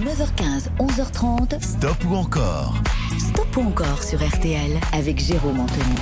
[0.00, 1.62] 9h15, 11h30.
[1.62, 2.74] Stop ou encore
[3.18, 5.94] Stop ou encore sur RTL avec Jérôme Anthony.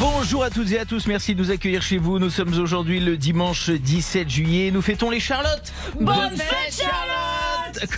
[0.00, 2.18] Bonjour à toutes et à tous, merci de nous accueillir chez vous.
[2.18, 4.70] Nous sommes aujourd'hui le dimanche 17 juillet.
[4.72, 5.72] Nous fêtons les Charlottes.
[6.00, 7.88] Bonne fête, Charlotte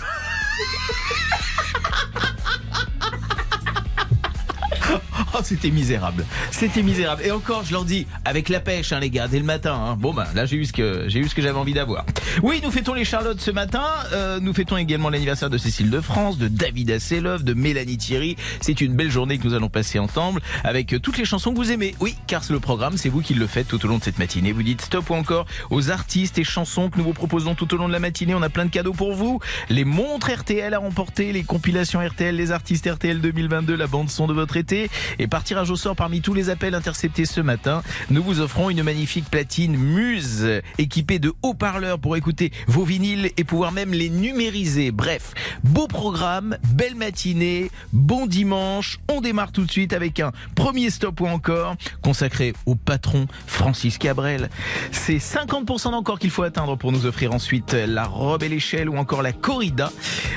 [5.37, 6.25] Oh, c'était misérable.
[6.51, 7.21] C'était misérable.
[7.25, 9.73] Et encore, je leur dis, avec la pêche, hein, les gars, dès le matin.
[9.73, 9.97] hein.
[9.99, 12.05] Bon, ben là, j'ai eu ce que j'ai eu ce que j'avais envie d'avoir.
[12.41, 13.83] Oui, nous fêtons les Charlottes ce matin.
[14.13, 18.37] Euh, nous fêtons également l'anniversaire de Cécile de France, de David Asseloff, de Mélanie Thierry.
[18.61, 21.57] C'est une belle journée que nous allons passer ensemble avec euh, toutes les chansons que
[21.57, 21.95] vous aimez.
[21.99, 24.19] Oui, car c'est le programme, c'est vous qui le faites tout au long de cette
[24.19, 24.53] matinée.
[24.53, 27.77] Vous dites stop ou encore aux artistes et chansons que nous vous proposons tout au
[27.77, 28.35] long de la matinée.
[28.35, 29.41] On a plein de cadeaux pour vous.
[29.69, 34.27] Les montres RTL à remporter, les compilations RTL, les artistes RTL 2022, la bande son
[34.27, 34.89] de votre été.
[35.27, 38.83] Par tirage au sort parmi tous les appels interceptés ce matin, nous vous offrons une
[38.83, 44.91] magnifique platine Muse équipée de haut-parleurs pour écouter vos vinyles et pouvoir même les numériser.
[44.91, 48.99] Bref, beau programme, belle matinée, bon dimanche.
[49.09, 53.97] On démarre tout de suite avec un premier stop ou encore consacré au patron Francis
[53.97, 54.49] Cabrel.
[54.91, 58.97] C'est 50% d'encore qu'il faut atteindre pour nous offrir ensuite la robe et l'échelle ou
[58.97, 59.91] encore la corrida.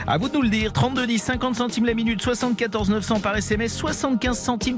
[0.06, 0.72] À vous de nous le dire.
[0.72, 4.77] 32 10 50 centimes la minute, 74 900 par SMS, 75 centimes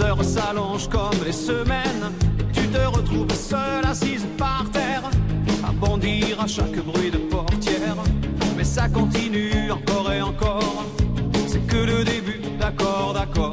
[0.00, 2.12] heures s'allongent comme les semaines,
[2.52, 5.02] tu te retrouves seule assise par terre,
[5.66, 7.96] à bondir à chaque bruit de portière.
[8.56, 10.84] Mais ça continue encore et encore,
[11.46, 13.52] c'est que le début, d'accord, d'accord.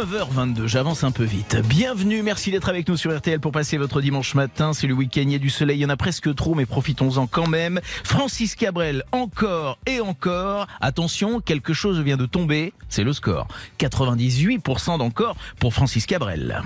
[0.00, 1.58] 9h22, j'avance un peu vite.
[1.68, 4.72] Bienvenue, merci d'être avec nous sur RTL pour passer votre dimanche matin.
[4.72, 6.64] C'est le week-end, il y a du soleil, il y en a presque trop, mais
[6.64, 7.80] profitons-en quand même.
[8.02, 10.68] Francis Cabrel, encore et encore.
[10.80, 13.46] Attention, quelque chose vient de tomber, c'est le score.
[13.78, 16.62] 98% d'encore pour Francis Cabrel.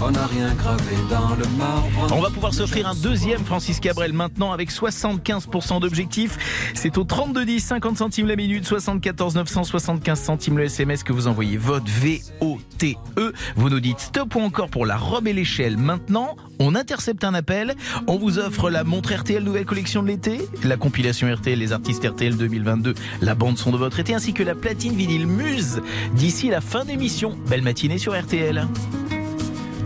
[0.00, 2.14] On n'a rien gravé dans le marbre.
[2.14, 6.72] On va pouvoir s'offrir un deuxième Francis Cabrel maintenant avec 75% d'objectifs.
[6.74, 11.56] C'est au 32 50 centimes la minute, 74 975 centimes le SMS que vous envoyez
[11.56, 13.32] votre V-O-T-E.
[13.56, 15.78] Vous nous dites stop ou encore pour la robe et l'échelle.
[15.78, 17.74] Maintenant, on intercepte un appel.
[18.06, 22.06] On vous offre la montre RTL nouvelle collection de l'été, la compilation RTL, les artistes
[22.06, 25.80] RTL 2022, la bande son de votre été ainsi que la platine vinyle Muse
[26.14, 27.36] d'ici la fin d'émission.
[27.48, 28.66] Belle matinée sur RTL.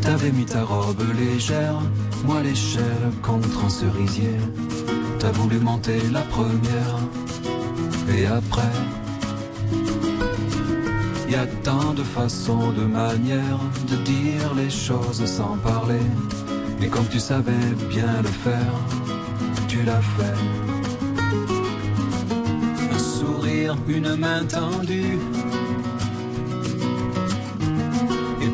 [0.02, 1.78] T'avais mis ta robe légère,
[2.24, 4.36] moi l'échelle contre un cerisier.
[5.18, 6.96] T'as voulu monter la première,
[8.16, 8.62] et après,
[11.28, 16.06] y a tant de façons, de manières de dire les choses sans parler.
[16.82, 18.74] Et comme tu savais bien le faire,
[19.68, 20.40] tu l'as fait.
[22.92, 25.18] Un sourire, une main tendue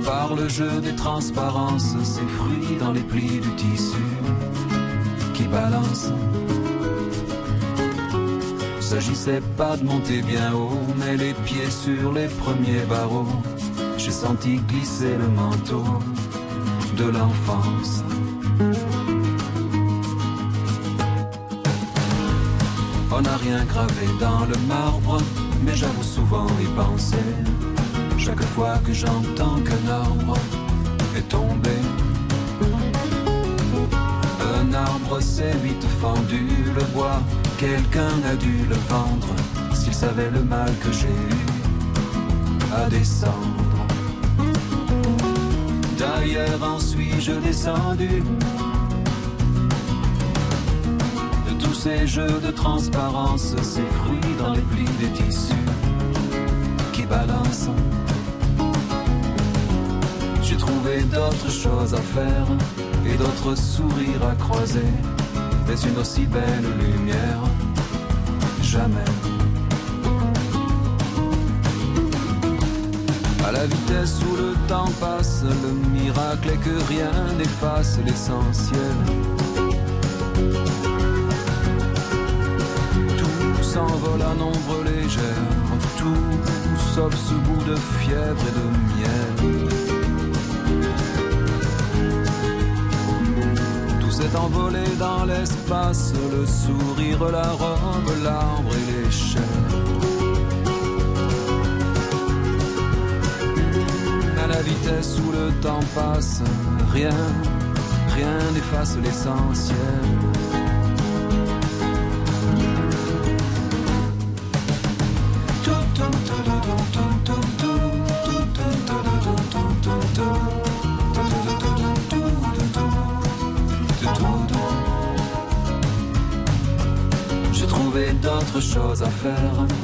[0.06, 4.06] par le jeu des transparences, ces fruits dans les plis du tissu
[5.34, 6.12] qui balancent.
[8.80, 13.26] S'agissait pas de monter bien haut, mais les pieds sur les premiers barreaux.
[13.98, 15.84] J'ai senti glisser le manteau
[16.96, 18.04] de l'enfance.
[23.10, 25.18] On n'a rien gravé dans le marbre,
[25.64, 27.28] mais j'avoue souvent y penser
[28.26, 30.36] chaque fois que j'entends qu'un arbre
[31.16, 31.76] est tombé.
[34.58, 36.44] Un arbre s'est vite fendu,
[36.74, 37.20] le bois,
[37.56, 39.32] quelqu'un a dû le vendre,
[39.74, 41.42] s'il savait le mal que j'ai eu
[42.74, 43.86] à descendre.
[45.96, 48.24] D'ailleurs en suis-je descendu?
[51.48, 55.54] De tous ces jeux de transparence, ces fruits dans les plis des tissus
[56.92, 57.70] qui balancent
[60.66, 62.46] trouver d'autres choses à faire
[63.06, 64.92] et d'autres sourires à croiser.
[65.66, 67.42] Mais une aussi belle lumière,
[68.62, 69.10] jamais.
[73.46, 78.96] À la vitesse où le temps passe, le miracle est que rien n'efface l'essentiel.
[83.18, 85.46] Tout s'envole à nombre légère,
[85.96, 86.26] tout
[86.94, 88.66] sauf ce bout de fièvre et de
[88.96, 89.65] miel.
[94.26, 99.42] S'est envolé dans l'espace, le sourire, la robe, l'arbre et l'échelle.
[104.42, 106.42] À la vitesse où le temps passe,
[106.92, 107.10] rien,
[108.14, 110.35] rien n'efface l'essentiel.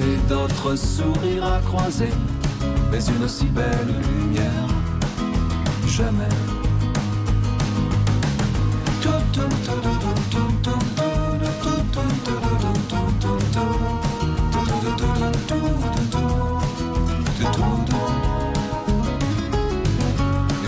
[0.00, 2.10] Et d'autres sourires à croiser.
[2.90, 4.68] Mais une si belle lumière,
[5.86, 6.24] jamais.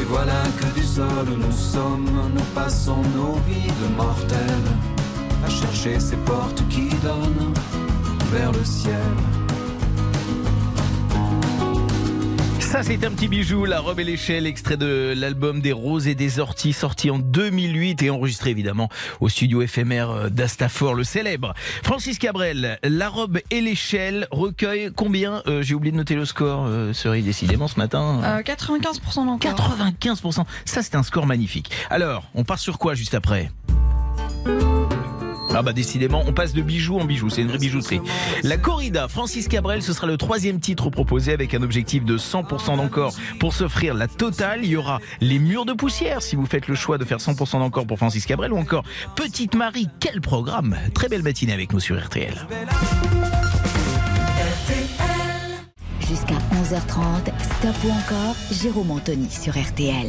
[0.01, 1.07] Et voilà que du sol
[1.39, 4.39] nous sommes, nous passons nos vies de mortels
[5.45, 7.53] à chercher ces portes qui donnent
[8.35, 8.95] vers le ciel.
[12.59, 16.17] Ça, c'est un petit bijou, La robe et l'échelle, extrait de l'album des Roses et
[16.17, 18.89] des Orties, sorti en 2008 et enregistré évidemment
[19.21, 21.55] au studio éphémère d'Astafor, le célèbre.
[21.85, 26.67] Francis Cabrel, La robe et l'échelle recueille combien euh, J'ai oublié de noter le score,
[26.67, 28.21] euh, serait décidément ce matin.
[28.25, 29.53] Euh, 95% d'encore.
[29.53, 31.71] 95%, ça c'est un score magnifique.
[31.91, 33.53] Alors, on part sur quoi juste après?
[35.55, 38.01] Ah bah décidément, on passe de bijoux en bijoux, c'est une vraie bijouterie.
[38.43, 42.77] La corrida, Francis Cabrel, ce sera le troisième titre proposé avec un objectif de 100%
[42.77, 44.61] d'encore pour s'offrir la totale.
[44.65, 47.59] Il y aura les murs de poussière si vous faites le choix de faire 100%
[47.59, 48.85] d'encore pour Francis Cabrel ou encore
[49.15, 52.35] Petite Marie, quel programme Très belle matinée avec nous sur RTL.
[56.01, 60.09] Jusqu'à 11h30, stop ou encore Jérôme Anthony sur RTL.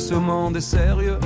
[0.00, 1.18] Ce monde est sérieux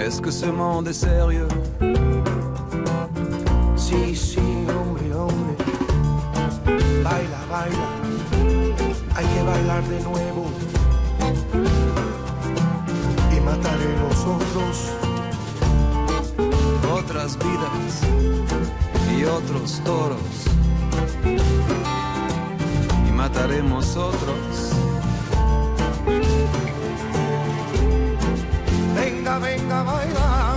[0.00, 1.46] Est-ce que ce monde est sérieux
[3.76, 5.54] Sí, sí, hombre, hombre.
[7.04, 7.88] Baila, baila.
[9.16, 10.44] Hay que bailar de nuevo.
[13.34, 14.78] Y mataré los otros.
[16.92, 18.02] Otras vidas
[19.16, 20.47] y otros toros.
[23.38, 24.72] Y mataremos otros.
[28.96, 30.56] Venga, venga, baila.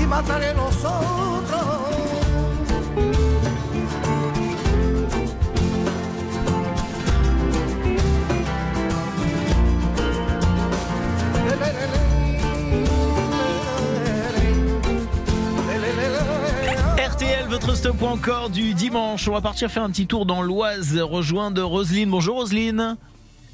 [0.00, 2.05] Y mataré los otros.
[17.66, 19.26] Votre stop encore du dimanche.
[19.28, 22.10] On va partir faire un petit tour dans l'Oise, rejoindre Roselyne.
[22.10, 22.96] Bonjour Roselyne.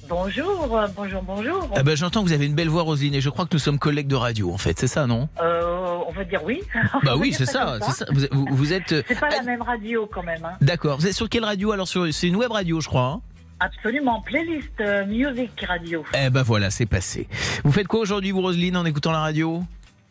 [0.09, 1.71] Bonjour, euh, bonjour, bonjour.
[1.75, 3.59] Ah ben, J'entends que vous avez une belle voix Roselyne et je crois que nous
[3.59, 5.29] sommes collègues de radio en fait, c'est ça non?
[5.41, 6.61] Euh, on va dire oui.
[7.05, 8.07] Bah oui, c'est ça, c'est ça.
[8.33, 8.93] Vous, êtes...
[8.93, 10.45] euh, C'est pas la ah, même radio quand même.
[10.45, 10.57] hein.
[10.61, 11.73] D'accord, vous êtes sur quelle radio?
[11.73, 11.89] Alors.
[11.89, 13.07] C'est une web radio je crois.
[13.07, 13.21] hein
[13.61, 16.05] Absolument, playlist euh, music radio.
[16.21, 17.29] eh ben voilà, c'est passé.
[17.65, 19.63] Vous faites quoi aujourd'hui vous Roselyne en écoutant la radio?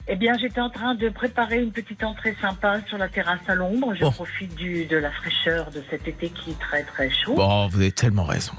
[0.07, 3.55] Eh bien, j'étais en train de préparer une petite entrée sympa sur la terrasse à
[3.55, 3.93] l'ombre.
[3.95, 7.35] Je profite du, de la fraîcheur de cet été qui est très très chaud.
[7.35, 8.53] Bon, vous avez tellement raison.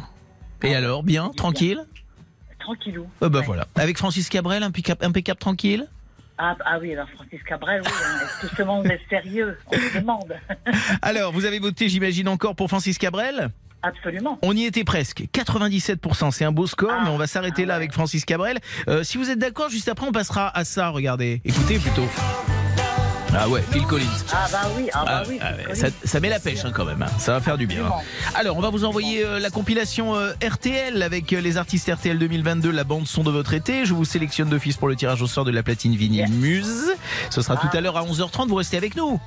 [0.63, 1.81] Et alors, bien, tranquille
[2.61, 3.09] Tranquillou.
[3.21, 3.45] Eh ben Ouais.
[3.45, 3.67] voilà.
[3.75, 5.89] Avec Francis Cabrel, impeccable, impeccable tranquille
[6.39, 7.91] Ah, ah oui, alors Francis Cabrel, oui.
[7.93, 8.19] hein.
[8.25, 9.59] Est-ce que ce monde est sérieux?
[9.67, 10.37] On se demande.
[11.03, 13.49] Alors, vous avez voté, j'imagine, encore pour Francis Cabrel?
[13.83, 14.39] Absolument.
[14.43, 15.25] On y était presque.
[15.33, 17.77] 97%, c'est un beau score, Ah, mais on va s'arrêter ah là ouais.
[17.77, 18.59] avec Francis Cabrel.
[18.89, 21.41] Euh, si vous êtes d'accord, juste après, on passera à ça, regardez.
[21.45, 22.07] Écoutez plutôt.
[23.35, 24.05] Ah ouais, Phil Collins.
[24.31, 25.39] Ah bah oui, ah bah Ah, oui.
[25.43, 27.01] ah ça, ça met la pêche hein, quand même.
[27.03, 27.07] hein.
[27.19, 27.87] Ça va faire du bien.
[27.87, 27.93] hein.
[28.35, 32.19] Alors, on va vous envoyer euh, la compilation euh, RTL avec euh, les artistes RTL
[32.19, 33.87] 2022, la bande son de votre été.
[33.87, 36.29] Je vous sélectionne d'office pour le tirage au sort de la platine vinyle.
[36.31, 36.93] Muse.
[37.31, 37.77] Ce sera tout Ah.
[37.79, 38.49] à l'heure à 11h30.
[38.49, 39.19] Vous restez avec nous.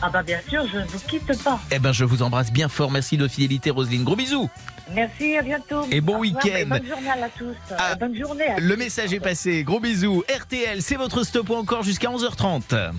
[0.00, 1.58] Ah bah bien sûr, je ne vous quitte pas.
[1.72, 2.90] Eh ben, je vous embrasse bien fort.
[2.90, 4.04] Merci de votre fidélité, Roselyne.
[4.04, 4.48] Gros bisous.
[4.94, 5.82] Merci, à bientôt.
[5.90, 6.40] Et bon week-end.
[6.56, 7.54] et Bonne journée à tous.
[7.76, 8.44] Ah, bonne journée.
[8.46, 8.78] à Le tous.
[8.78, 9.64] message est passé.
[9.64, 10.22] Gros bisous.
[10.42, 12.92] RTL, c'est votre stop ou encore jusqu'à 11h30.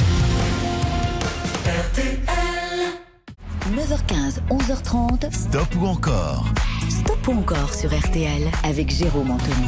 [3.72, 6.46] 9h15, 11h30, Stop ou encore?
[6.90, 9.68] Stop ou encore sur RTL avec Jérôme Anthony.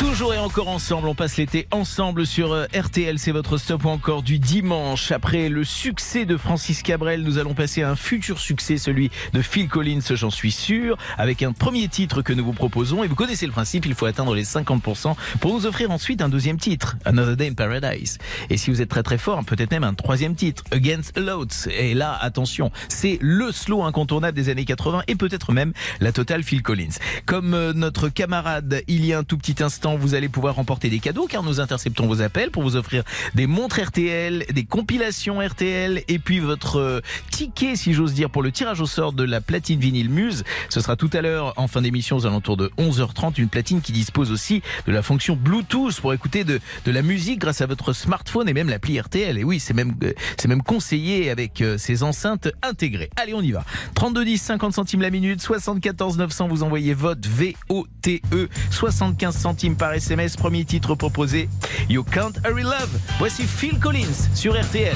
[0.00, 4.22] Toujours et encore ensemble, on passe l'été ensemble sur euh, RTL, c'est votre stop encore
[4.22, 5.12] du dimanche.
[5.12, 9.42] Après le succès de Francis Cabrel, nous allons passer à un futur succès, celui de
[9.42, 13.04] Phil Collins, j'en suis sûr, avec un premier titre que nous vous proposons.
[13.04, 16.30] Et vous connaissez le principe, il faut atteindre les 50% pour nous offrir ensuite un
[16.30, 18.16] deuxième titre, Another Day in Paradise.
[18.48, 21.68] Et si vous êtes très très fort, peut-être même un troisième titre, Against Loads.
[21.68, 26.42] Et là, attention, c'est le slow incontournable des années 80 et peut-être même la totale
[26.42, 26.96] Phil Collins.
[27.26, 30.90] Comme euh, notre camarade il y a un tout petit instant, vous allez pouvoir remporter
[30.90, 33.02] des cadeaux car nous interceptons vos appels pour vous offrir
[33.34, 38.42] des montres RTL, des compilations RTL et puis votre euh, ticket, si j'ose dire, pour
[38.42, 40.44] le tirage au sort de la platine vinyle Muse.
[40.68, 43.92] Ce sera tout à l'heure en fin d'émission aux alentours de 11h30, une platine qui
[43.92, 48.48] dispose aussi de la fonction Bluetooth pour écouter de, la musique grâce à votre smartphone
[48.48, 49.38] et même l'appli RTL.
[49.38, 53.10] Et oui, c'est même, euh, c'est même conseillé avec euh, ces enceintes intégrées.
[53.16, 53.64] Allez, on y va.
[53.94, 59.94] 32 10, 50 centimes la minute, 74 900, vous envoyez vote V-O-T-E, 75 centimes par
[59.94, 61.48] SMS, premier titre proposé,
[61.88, 62.90] You Can't Hurry Love.
[63.18, 64.94] Voici Phil Collins sur RTL.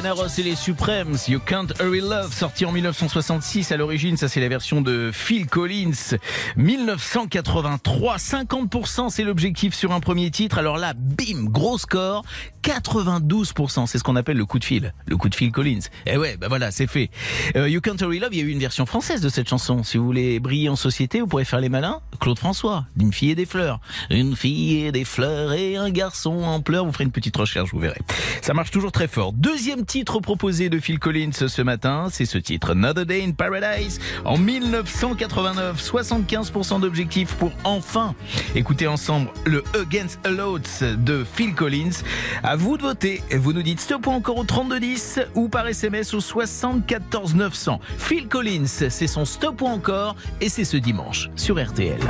[0.00, 1.16] Diana et les Supremes.
[1.26, 4.16] You Can't Hurry Love, sorti en 1966 à l'origine.
[4.16, 6.16] Ça, c'est la version de Phil Collins.
[6.56, 10.58] 1983, 50%, c'est l'objectif sur un premier titre.
[10.58, 12.24] Alors là, bim, gros score.
[12.62, 14.92] 92%, c'est ce qu'on appelle le coup de fil.
[15.06, 15.80] Le coup de fil Collins.
[16.06, 17.10] Eh ouais, bah voilà, c'est fait.
[17.56, 19.82] Euh, you Can't Hurry Love, il y a eu une version française de cette chanson.
[19.82, 22.00] Si vous voulez briller en société, vous pourrez faire les malins.
[22.20, 23.80] Claude François, d'une fille et des fleurs.
[24.10, 26.84] Une fille et des fleurs et un garçon en pleurs.
[26.84, 28.00] Vous ferez une petite recherche, vous verrez.
[28.42, 29.32] Ça marche toujours très fort.
[29.32, 33.98] Deuxième titre proposé de Phil Collins ce matin, c'est ce titre, Another Day in Paradise,
[34.24, 35.78] en 1989.
[35.78, 38.14] 75% d'objectifs pour enfin
[38.54, 42.02] écouter ensemble le Against All Odds de Phil Collins.
[42.42, 43.22] À vous de voter.
[43.36, 47.80] Vous nous dites stop encore au 3210 ou par SMS au 74 900.
[47.98, 52.00] Phil Collins, c'est son stop ou encore et c'est ce dimanche sur RTL.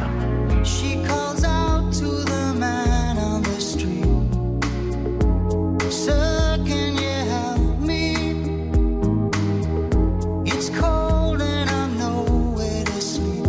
[0.65, 4.05] She calls out to the man on the street.
[5.91, 8.15] Sir, can you help me?
[10.45, 13.47] It's cold and I'm nowhere to sleep.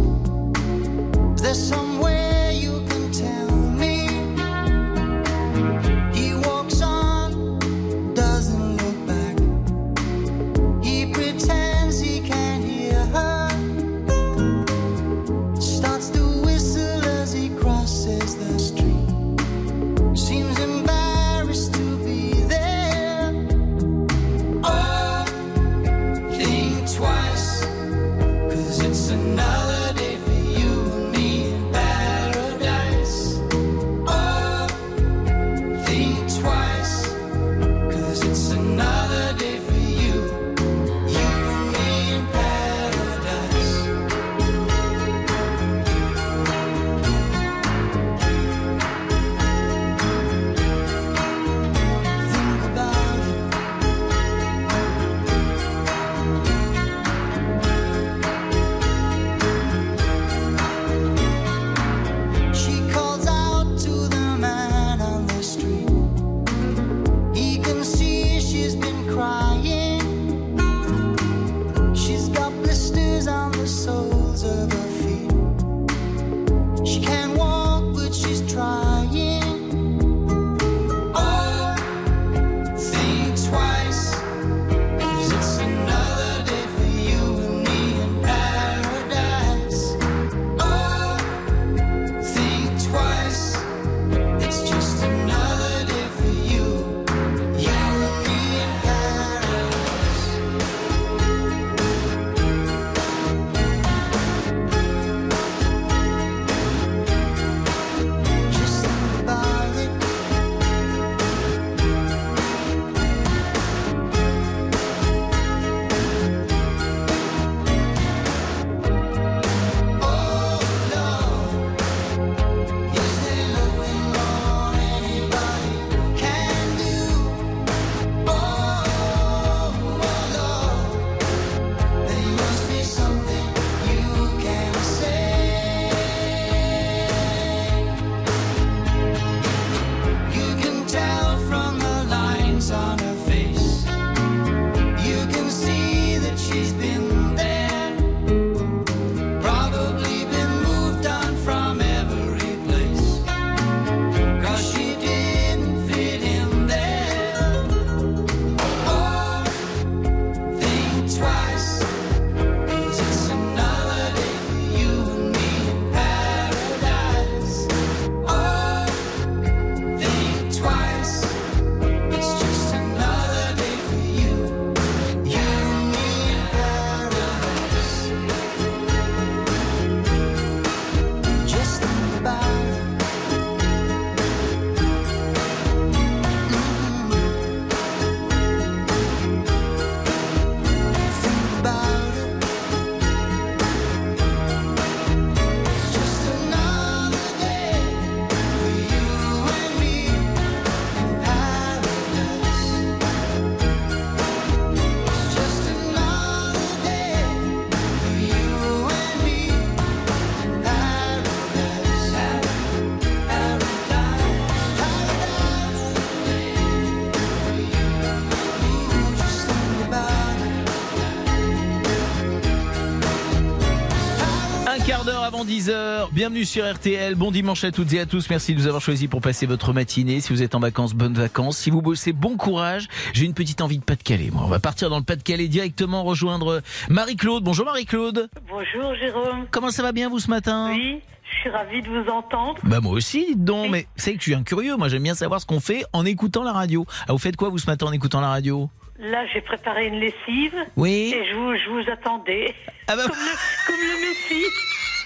[225.40, 228.68] Avant 10h, bienvenue sur RTL, bon dimanche à toutes et à tous, merci de nous
[228.68, 231.82] avoir choisis pour passer votre matinée, si vous êtes en vacances, bonnes vacances, si vous
[231.82, 234.42] bossez, bon courage, j'ai une petite envie de Pas-de-Calais, moi.
[234.44, 239.46] On va partir dans le Pas-de-Calais directement rejoindre Marie-Claude, bonjour Marie-Claude, Bonjour Jérôme.
[239.50, 240.72] comment ça va bien vous ce matin?
[240.74, 241.00] Oui,
[241.32, 242.56] je suis ravie de vous entendre.
[242.64, 243.70] Bah moi aussi, dites donc, Oui.
[243.72, 246.04] mais c'est que je suis un curieux, moi j'aime bien savoir ce qu'on fait en
[246.06, 246.86] écoutant la radio.
[247.08, 248.70] Ah, vous faites quoi vous ce matin en écoutant la radio?
[249.00, 250.54] Là, j'ai préparé une lessive.
[250.76, 251.14] Oui.
[251.16, 252.54] Et je vous, je vous attendais.
[252.90, 254.46] Ah bah, Comme le, comme le Messie.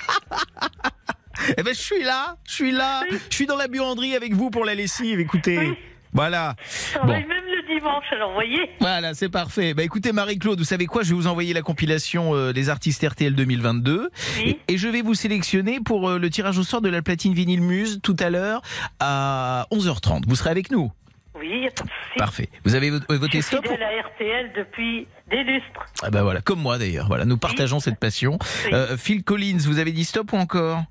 [1.58, 4.50] eh ben je suis là, je suis là, je suis dans la buanderie avec vous
[4.50, 5.58] pour la lessive, écoutez.
[5.60, 5.78] Oui.
[6.16, 6.56] Voilà.
[7.02, 7.08] Bon.
[7.08, 9.74] même le dimanche, alors vous voyez Voilà, c'est parfait.
[9.74, 11.02] Bah écoutez Marie-Claude, vous savez quoi?
[11.02, 14.60] Je vais vous envoyer la compilation euh, des artistes RTL 2022 Oui.
[14.68, 17.34] et, et je vais vous sélectionner pour euh, le tirage au sort de la platine
[17.34, 18.62] vinyle Muse tout à l'heure
[19.00, 20.26] à 11h30.
[20.28, 20.92] Vous serez avec nous?
[21.36, 22.18] Oui, y a pas de souci.
[22.18, 22.50] Parfait.
[22.64, 25.86] Vous avez vo- Je voté suis stop fidèle à RTL depuis des lustres.
[26.04, 27.08] Ah bah voilà, comme moi d'ailleurs.
[27.08, 28.38] Voilà, nous partageons cette passion.
[28.66, 28.72] Oui.
[28.74, 30.84] Euh, Phil Collins, vous avez dit stop ou encore?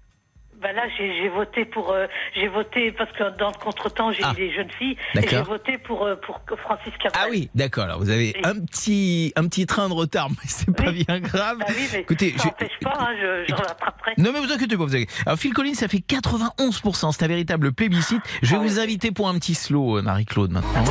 [0.62, 1.90] Bah là, j'ai voté pour.
[1.90, 4.32] euh, j'ai voté parce que dans le contretemps, j'ai Ah.
[4.32, 4.96] eu des jeunes filles.
[5.16, 7.20] Et j'ai voté pour, euh, pour Francis Cabrel.
[7.20, 7.84] Ah oui, d'accord.
[7.84, 8.40] Alors vous avez Oui.
[8.44, 11.04] un petit un petit train de retard, mais c'est pas Oui.
[11.04, 11.58] bien grave.
[11.58, 14.12] Bah oui, mais Écoutez, ça j'ai- n'empêche pas, hein, je, je rattraperai.
[14.18, 15.08] Non mais vous inquiétez pas, vous avez...
[15.26, 18.22] Alors Phil Collins, ça fait 91%, c'est un véritable plébiscite.
[18.42, 20.84] Je vais Ah vous inviter pour un petit slow, euh, Marie-Claude, maintenant.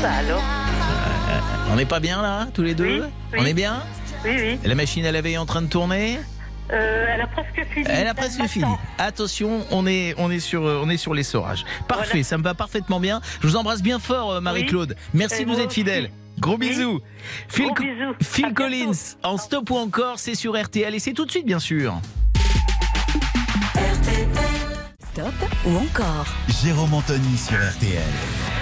[0.00, 0.42] Ça alors?
[1.70, 3.04] On n'est pas bien là, tous les deux?
[3.38, 3.82] On est bien?
[4.24, 4.58] Oui, oui.
[4.64, 6.18] La machine à laver est en train de tourner?
[6.70, 7.86] Euh, elle a presque fini.
[7.88, 8.64] Elle a presque fini.
[8.98, 11.64] Attention, on est, on est sur, euh, on est sur l'essorage.
[11.88, 12.24] Parfait, Voilà.
[12.24, 13.20] ça me va parfaitement bien.
[13.42, 14.96] Je vous embrasse bien fort, euh, Marie-Claude.
[15.12, 16.10] Merci de vous être fidèle.
[16.38, 16.68] Gros Oui.
[17.48, 18.14] Phil, Gros bisous.
[18.22, 18.54] Phil.
[18.54, 21.94] Collins, en stop ou encore, c'est sur RTL et c'est tout de suite, bien sûr.
[25.12, 25.34] Stop
[25.66, 26.24] ou encore
[26.62, 28.00] Jérôme Anthony sur RTL.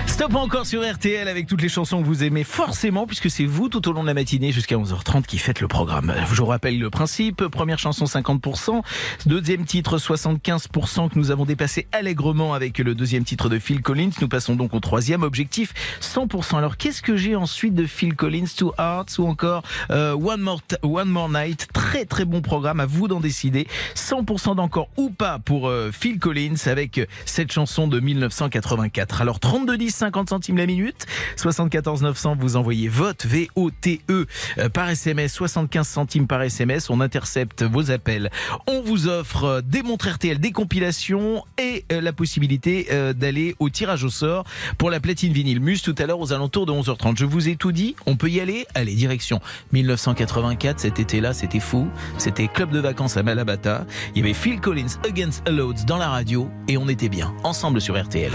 [0.06, 3.68] Stop encore sur RTL avec toutes les chansons que vous aimez forcément puisque c'est vous
[3.68, 6.12] tout au long de la matinée jusqu'à 11h30 qui faites le programme.
[6.28, 7.46] Je vous rappelle le principe.
[7.46, 8.82] Première chanson 50%,
[9.26, 14.10] deuxième titre 75% que nous avons dépassé allègrement avec le deuxième titre de Phil Collins.
[14.20, 16.58] Nous passons donc au troisième objectif 100%.
[16.58, 20.60] Alors qu'est-ce que j'ai ensuite de Phil Collins, Two Hearts ou encore euh, One, More
[20.82, 21.68] One More Night?
[21.72, 23.68] Très très bon programme, à vous d'en décider.
[23.94, 29.20] 100% d'encore ou pas pour euh, Phil Collins avec cette chanson de 1984.
[29.20, 34.00] Alors 32 10 50 centimes la minute, 74 900 vous envoyez vote V O T
[34.08, 34.26] E
[34.58, 38.30] euh, par SMS 75 centimes par SMS, on intercepte vos appels.
[38.66, 43.54] On vous offre euh, des montres RTL, des compilations et euh, la possibilité euh, d'aller
[43.58, 44.44] au tirage au sort
[44.78, 47.18] pour la platine vinyle Muse tout à l'heure aux alentours de 11h30.
[47.18, 49.40] Je vous ai tout dit, on peut y aller Allez, direction
[49.72, 51.88] 1984, cet été-là, c'était fou.
[52.18, 53.86] C'était club de vacances à Malabata.
[54.14, 56.29] Il y avait Phil Collins Against All Odds dans la radio
[56.68, 58.32] et on était bien ensemble sur RTL.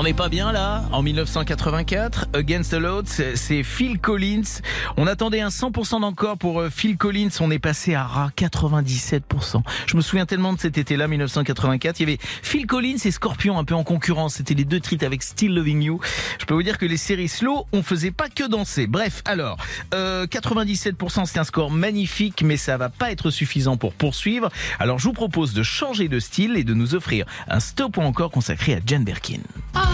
[0.00, 4.62] On n'est pas bien là En 1984, Against the Load, c'est Phil Collins.
[4.96, 7.28] On attendait un 100% d'encore pour euh, Phil Collins.
[7.40, 9.60] On est passé à ras 97%.
[9.86, 12.00] Je me souviens tellement de cet été-là, 1984.
[12.00, 14.36] Il y avait Phil Collins et Scorpion un peu en concurrence.
[14.36, 16.00] C'était les deux titres avec Still Loving You.
[16.38, 18.86] Je peux vous dire que les séries slow, on faisait pas que danser.
[18.86, 19.58] Bref, alors,
[19.92, 24.48] euh, 97% c'est un score magnifique, mais ça va pas être suffisant pour poursuivre.
[24.78, 28.00] Alors je vous propose de changer de style et de nous offrir un stop ou
[28.00, 29.40] encore consacré à Jane Birkin.
[29.76, 29.89] Oh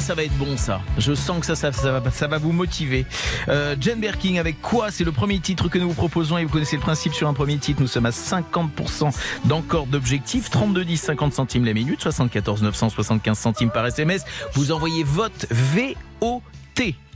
[0.00, 0.80] ça va être bon ça.
[0.98, 3.06] Je sens que ça, ça, va, ça va vous motiver.
[3.48, 4.90] Euh, Jane Birkin avec quoi?
[4.90, 7.34] C'est le premier titre que nous vous proposons et vous connaissez le principe sur un
[7.34, 7.80] premier titre.
[7.80, 10.50] Nous sommes à 50% d'encore d'objectifs.
[10.50, 14.24] 32 10 50 centimes la minute, 74 975 centimes par SMS.
[14.54, 16.42] Vous envoyez vote VOT.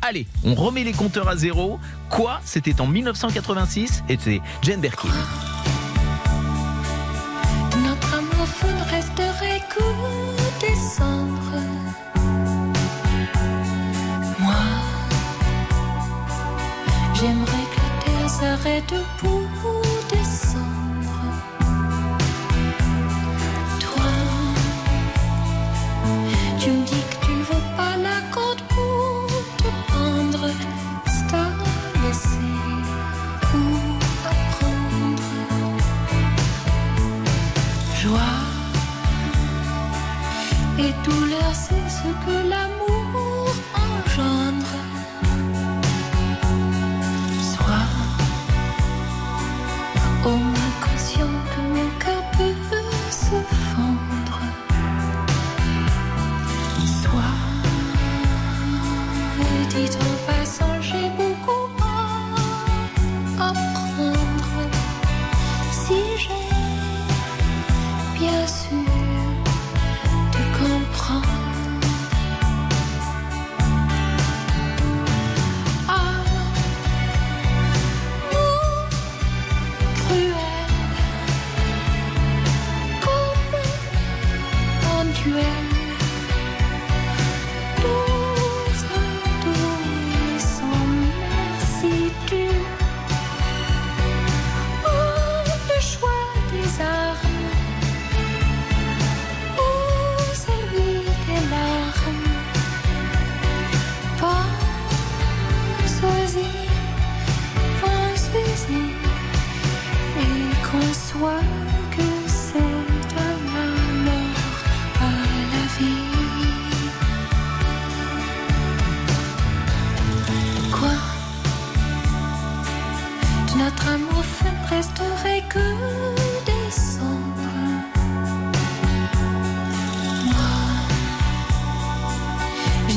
[0.01, 1.81] Allez, on remet les compteurs à zéro.
[2.09, 2.41] Quoi?
[2.45, 5.09] C'était en 1986 et c'est Jane Birkin.
[18.41, 19.43] La terre s'arrête pour
[20.11, 20.65] descendre.
[23.81, 24.11] Toi,
[26.59, 30.51] tu me dis que tu ne veux pas la corde pour te pendre.
[31.07, 31.49] C'est à
[32.07, 32.55] laisser
[33.55, 33.57] ou
[34.25, 35.23] apprendre
[38.01, 38.39] joie
[40.79, 42.68] et douleur, c'est ce que l'amour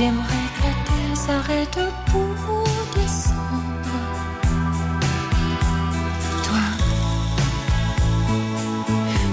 [0.02, 1.80] j'aimerais que la terre s'arrête
[2.12, 2.36] pour
[2.96, 4.00] descendre.
[6.46, 6.66] Toi,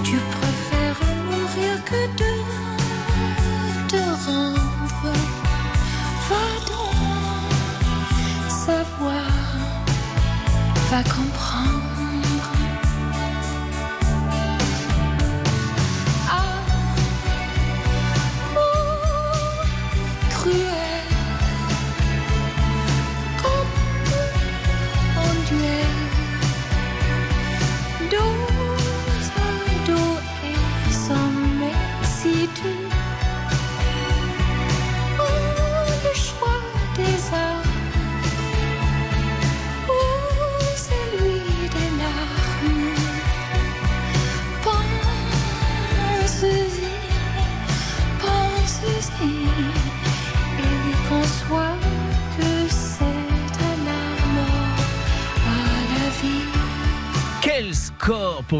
[0.03, 2.33] tu préfères mourir que de
[3.91, 5.13] te rendre.
[6.29, 6.97] Va donc
[8.67, 9.31] savoir
[10.91, 11.78] va comprendre.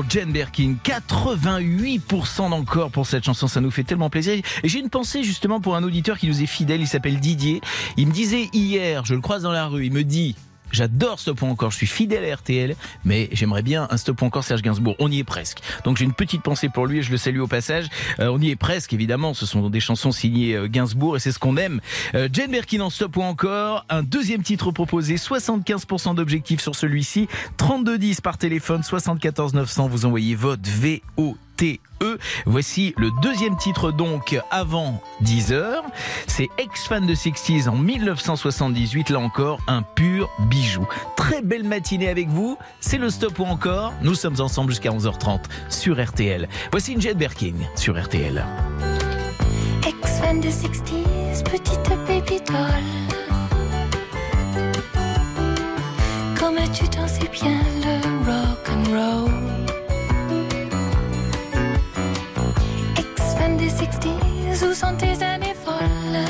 [0.09, 4.41] Jane Birkin 88% d'encore pour cette chanson, ça nous fait tellement plaisir.
[4.63, 7.61] Et j'ai une pensée justement pour un auditeur qui nous est fidèle, il s'appelle Didier.
[7.95, 10.35] Il me disait hier, je le croise dans la rue, il me dit
[10.71, 14.25] J'adore Stop ou encore, je suis fidèle à RTL, mais j'aimerais bien un Stop ou
[14.25, 14.95] encore Serge Gainsbourg.
[14.99, 15.59] On y est presque.
[15.83, 17.87] Donc j'ai une petite pensée pour lui et je le salue au passage.
[18.19, 19.33] Euh, on y est presque, évidemment.
[19.33, 21.81] Ce sont des chansons signées euh, Gainsbourg et c'est ce qu'on aime.
[22.15, 23.85] Euh, Jane Birkin en Stop ou encore.
[23.89, 27.27] Un deuxième titre proposé, 75% d'objectifs sur celui-ci.
[27.57, 29.87] 3210 par téléphone, 74 900.
[29.87, 30.61] Vous envoyez vote
[31.59, 32.17] VOT.
[32.45, 35.81] Voici le deuxième titre donc avant 10h.
[36.27, 40.87] C'est Ex-fan de 60s en 1978, là encore un pur bijou.
[41.15, 43.93] Très belle matinée avec vous, c'est le stop ou encore.
[44.01, 46.47] Nous sommes ensemble jusqu'à 11h30 sur RTL.
[46.71, 48.45] Voici une Jet Berking sur RTL.
[49.87, 52.57] Ex-fan de 60s, petite baby doll.
[56.39, 59.48] Comme tu t'en sais bien le rock and roll?
[64.79, 66.25] Sont tes années folles.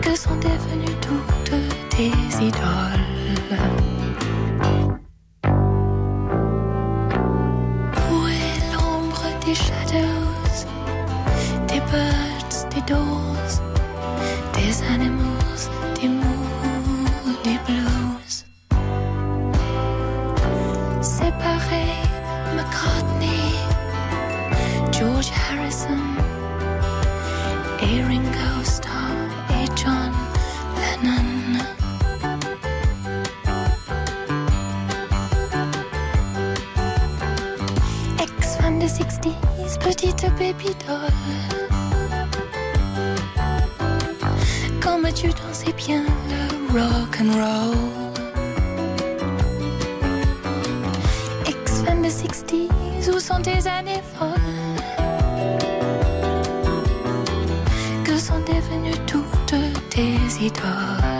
[0.00, 3.15] Que sont devenues toutes tes idoles
[39.26, 41.10] Ex-fan de 60s, petite baby doll.
[44.80, 47.76] Comme tu dansais bien le rock and roll.
[51.46, 54.30] Ex-fan de 60s, où sont tes années folles?
[58.04, 59.54] Que sont devenues toutes
[59.90, 61.15] tes idoles?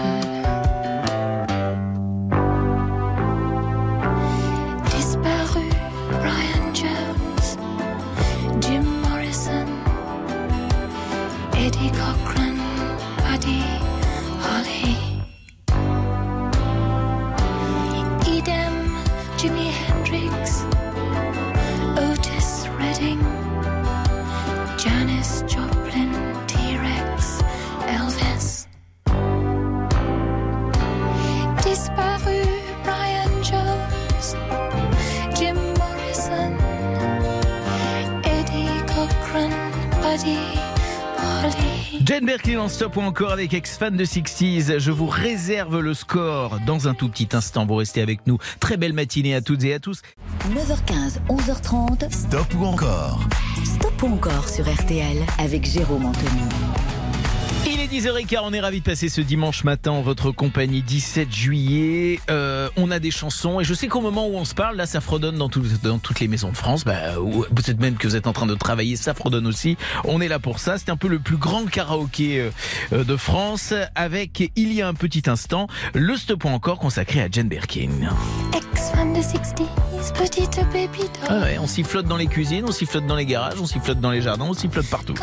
[42.58, 44.78] En stop ou encore avec ex-fan de 60s.
[44.78, 47.66] Je vous réserve le score dans un tout petit instant.
[47.66, 48.38] Vous restez avec nous.
[48.60, 50.00] Très belle matinée à toutes et à tous.
[50.50, 52.10] 9h15, 11h30.
[52.10, 53.20] Stop ou encore
[53.64, 56.75] Stop ou encore sur RTL avec Jérôme Anthony.
[57.96, 61.32] Il est 10h15, on est ravis de passer ce dimanche matin en votre compagnie 17
[61.32, 62.20] juillet.
[62.30, 64.84] Euh, on a des chansons et je sais qu'au moment où on se parle, là
[64.84, 66.84] ça fredonne dans, tout- dans toutes les maisons de France.
[66.84, 66.94] Bah,
[67.54, 69.78] peut-être même que vous êtes en train de travailler, ça fredonne aussi.
[70.04, 70.76] On est là pour ça.
[70.76, 72.50] C'est un peu le plus grand karaoké euh,
[72.92, 77.28] euh, de France avec, il y a un petit instant, le stop encore consacré à
[77.32, 77.88] Jane Birkin.
[78.54, 81.08] Ex-fan de 60s, petite baby doll.
[81.28, 84.10] Ah ouais, on sifflote dans les cuisines, on sifflote dans les garages, on sifflote dans
[84.10, 85.14] les jardins, on sifflote partout.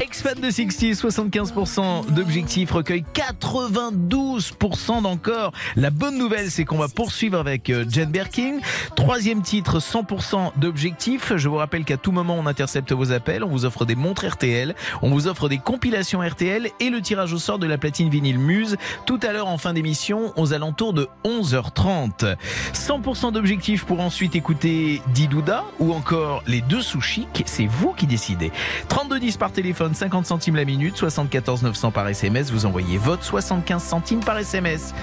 [0.00, 5.52] Ex-fan de 60, 75% d'objectifs, recueille 92% d'encore.
[5.74, 8.58] La bonne nouvelle, c'est qu'on va poursuivre avec euh, Jen Birkin.
[8.94, 11.32] Troisième titre, 100% d'objectifs.
[11.36, 14.24] Je vous rappelle qu'à tout moment, on intercepte vos appels, on vous offre des montres
[14.24, 18.08] RTL, on vous offre des compilations RTL et le tirage au sort de la platine
[18.08, 22.36] vinyle Muse tout à l'heure en fin d'émission aux alentours de 11h30.
[22.72, 27.02] 100% d'objectifs pour ensuite écouter Didouda ou encore les deux sous
[27.46, 28.52] c'est vous qui décidez.
[28.88, 33.82] 3210 par téléphone, 50 centimes la minute, 74 900 par SMS, vous envoyez vote 75
[33.82, 34.94] centimes par SMS.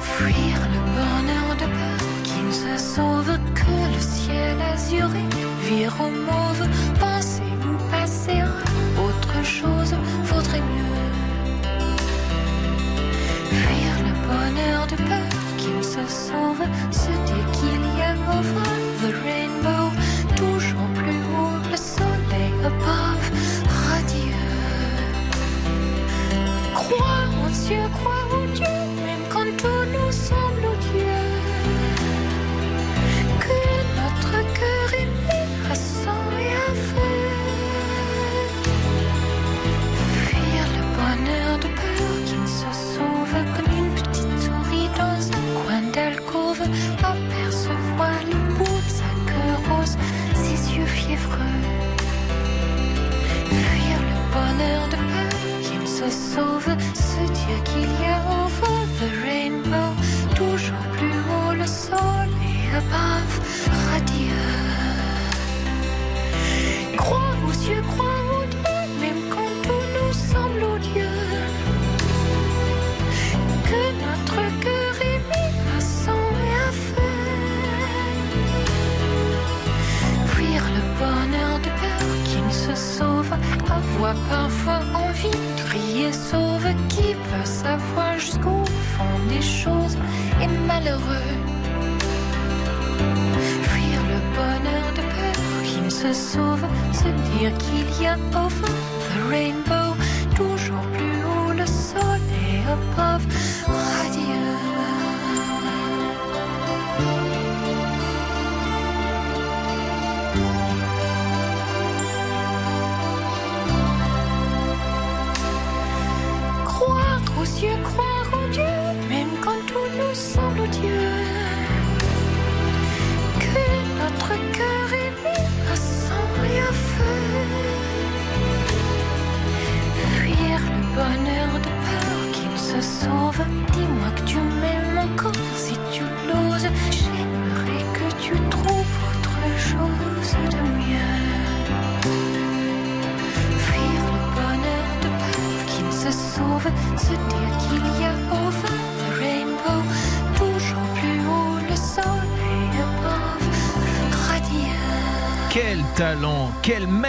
[0.00, 5.24] Fuir le bonheur de peur qui ne se sauve que le ciel azuré.
[5.68, 8.40] Vire au mauve, penser ou passer
[8.98, 9.94] autre chose
[10.24, 11.06] vaudrait mieux.
[13.50, 18.72] Fuir le bonheur de peur qui ne se sauve, se dire qu'il y a over
[19.02, 19.86] the rainbow,
[20.36, 23.15] toujours plus haut, le soleil above,
[27.64, 28.25] Crois en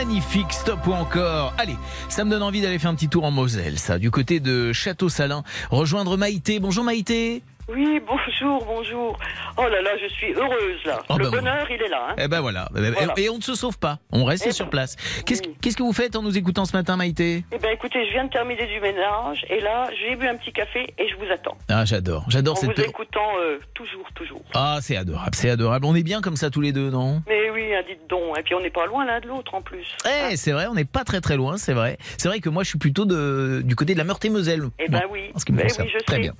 [0.08, 1.54] magnifique stop ou encore.
[1.58, 1.76] Allez,
[2.08, 4.72] ça me donne envie d'aller faire un petit tour en Moselle, ça, du côté de
[4.72, 5.44] Château-Salin.
[5.70, 6.60] Rejoindre Maïté.
[6.60, 7.44] Bonjour Maïté.
[7.68, 9.20] Oui, bonjour, bonjour.
[9.58, 11.02] Oh là là, je suis heureuse là.
[11.10, 12.10] Oh le bah bonheur, il est là.
[12.12, 12.16] hein.
[12.18, 12.70] Eh ben voilà.
[12.76, 13.14] Eh ben, Voilà.
[13.18, 14.00] Et on ne se sauve pas.
[14.12, 14.96] On reste Eh sur ben, place.
[15.26, 15.56] Qu'est-ce oui.
[15.76, 18.30] que vous faites en nous écoutant ce matin, Maïté Eh bien, écoutez, je viens de
[18.30, 21.58] terminer du ménage et là, j'ai bu un petit café et je vous attends.
[21.70, 22.26] Ah, j'adore.
[22.30, 22.78] J'adore En cette.
[22.78, 24.42] vous écoutant euh, toujours, toujours.
[24.54, 25.86] Ah, c'est adorable, c'est adorable.
[25.86, 27.22] On est bien comme ça tous les deux, non?
[27.28, 28.38] Mais oui, hein, dites donc.
[28.40, 29.86] Et puis on n'est pas loin l'un de l'autre en plus.
[30.06, 31.98] Eh, c'est vrai, on n'est pas très très loin, c'est vrai.
[32.18, 34.64] C'est vrai que moi, je suis plutôt de, du côté de la Meurthe-et-Moselle.
[34.80, 35.32] Eh ben oui.
[35.34, 36.22] En ce qui me Eh oui, je très sais.
[36.22, 36.34] bien.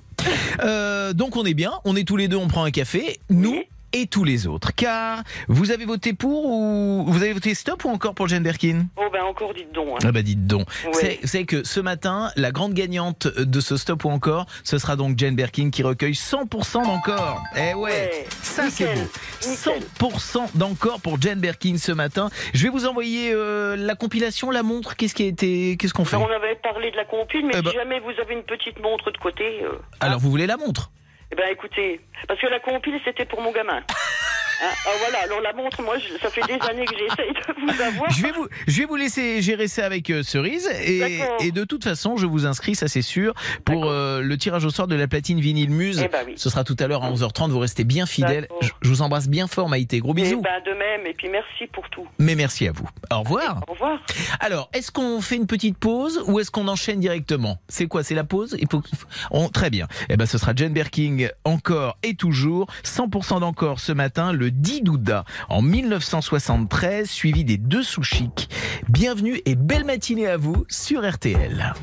[0.64, 3.52] Euh, donc on est bien, on est tous les deux, on prend un café, nous
[3.52, 3.68] Oui.
[3.92, 4.74] et tous les autres.
[4.74, 8.86] Car vous avez voté pour ou vous avez voté stop ou encore pour Jane Birkin?
[8.96, 9.88] Oh ben encore, dites donc.
[9.94, 9.98] hein.
[10.04, 10.66] Ah bah dites donc.
[10.92, 15.16] C'est- que ce matin, la grande gagnante de ce stop ou encore, ce sera donc
[15.18, 17.42] Jane Birkin qui recueille 100% d'encore.
[17.56, 18.26] Eh ouais, Ouais.
[18.42, 19.00] ça c'est beau.
[19.48, 19.82] Nickel.
[19.98, 22.28] 100% d'encore pour Jane Birkin ce matin.
[22.52, 24.96] Je vais vous envoyer euh, la compilation, la montre.
[24.96, 26.16] Qu'est-ce qui a été, qu'est-ce qu'on fait?
[26.16, 28.80] On avait parlé de la compile, mais Eh ben- si jamais vous avez une petite
[28.82, 30.90] montre de côté, euh, Alors vous voulez la montre?
[31.30, 33.82] Eh ben écoutez, parce que la compile c'était pour mon gamin.
[34.60, 37.60] Hein, ah, voilà, alors la montre, moi, je- ça fait des années que j'essaye de
[37.72, 38.10] vous avoir.
[38.10, 41.64] Je vais vous, je vais vous laisser gérer ça avec euh, Cerise et, et de
[41.64, 43.34] toute façon, je vous inscris, ça c'est sûr,
[43.64, 46.00] pour euh, le tirage au sort de la platine vinyle Muse.
[46.04, 46.32] Eh ben oui.
[46.36, 47.50] Ce sera tout à l'heure à 11h30.
[47.50, 48.48] Vous restez bien fidèles.
[48.60, 50.00] Je, je vous embrasse bien fort, Maïté.
[50.00, 50.40] Gros Eh bisous.
[50.40, 52.06] ben de même, et puis merci pour tout.
[52.18, 52.88] Mais merci à vous.
[53.12, 53.62] Au revoir.
[53.68, 54.00] Au revoir.
[54.40, 57.58] Alors, est-ce qu'on fait une petite pause ou est-ce qu'on enchaîne directement?
[57.68, 58.02] C'est quoi?
[58.02, 58.56] C'est la pause?
[58.60, 58.82] Il faut.
[59.30, 59.86] on- très bien.
[60.08, 64.82] Eh ben, ce sera Jane Birkin encore et toujours 100% d'encore ce matin, le 10
[64.82, 68.48] Douda en 1973, suivi des deux sous chics.
[68.88, 71.74] Bienvenue et belle matinée à vous sur RTL.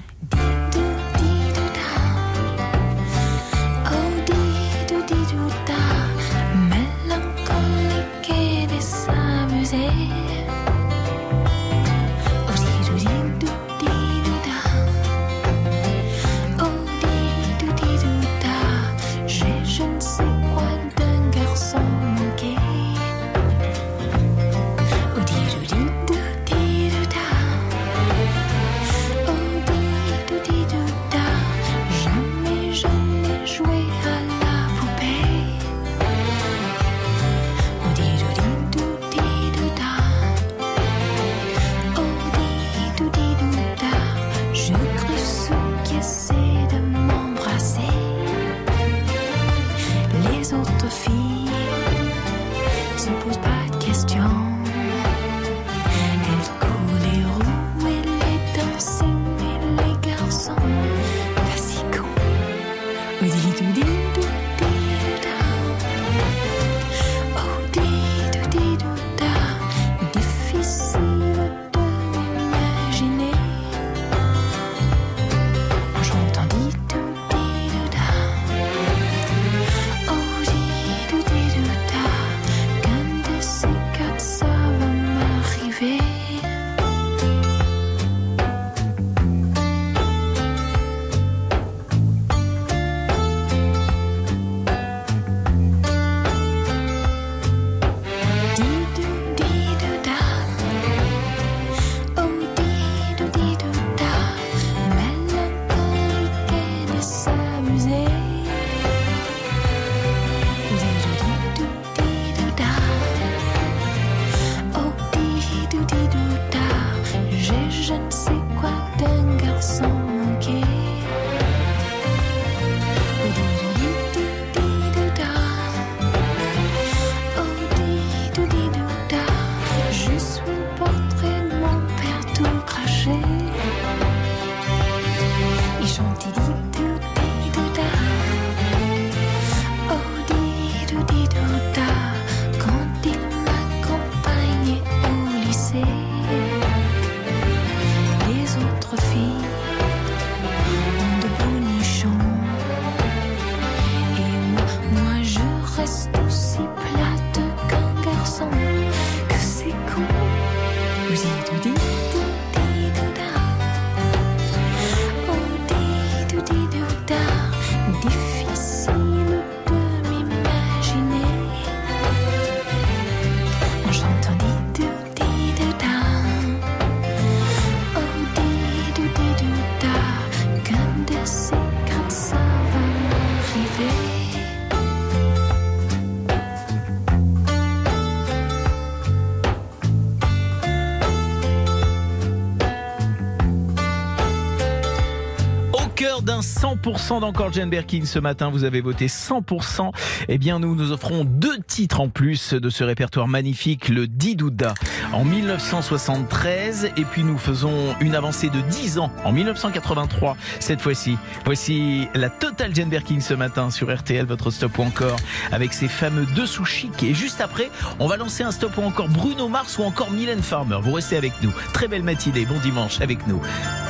[196.66, 199.92] 100% d'encore Jane Birkin ce matin, vous avez voté 100%.
[200.30, 204.74] Eh bien, nous nous offrons deux titres en plus de ce répertoire magnifique, le Didouda
[205.14, 206.86] en 1973.
[206.98, 211.20] Et puis nous faisons une avancée de 10 ans en 1983 cette fois-ci.
[211.46, 215.18] Voici la totale Jane Birkin ce matin sur RTL, votre stop ou encore
[215.52, 217.04] avec ces fameux deux sous chic.
[217.04, 220.42] Et juste après, on va lancer un stop ou encore Bruno Mars ou encore Mylène
[220.42, 220.80] Farmer.
[220.82, 221.52] Vous restez avec nous.
[221.74, 223.40] Très belle matinée, bon dimanche avec nous.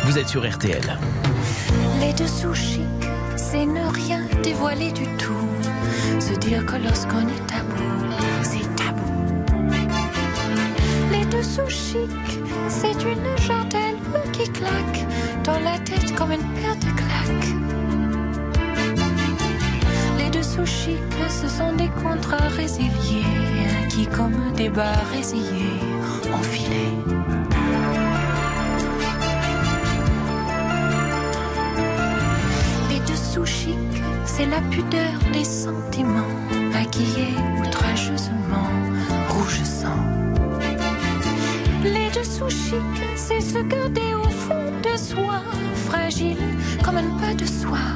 [0.04, 1.00] Vous êtes sur RTL.
[2.00, 2.82] Les dessous chics,
[3.36, 5.48] c'est ne rien dévoiler du tout.
[6.20, 7.84] Se dire que lorsqu'on est tabou,
[8.42, 9.12] c'est tabou.
[11.12, 13.96] Les dessous chics, c'est une jartelle
[14.34, 15.06] qui claque
[15.44, 17.56] dans la tête comme une paire de claques.
[20.18, 23.26] Les dessous chics, ce sont des contrats résiliés
[23.90, 25.80] qui, comme des bas résillés,
[26.34, 27.35] ont filé.
[34.38, 36.36] C'est la pudeur des sentiments,
[36.74, 38.70] maquillés outrageusement,
[39.30, 40.04] rouge sang.
[41.84, 45.42] Les dessous chics, c'est se garder au fond de soi,
[45.88, 46.44] fragile
[46.84, 47.92] comme un pas de soie.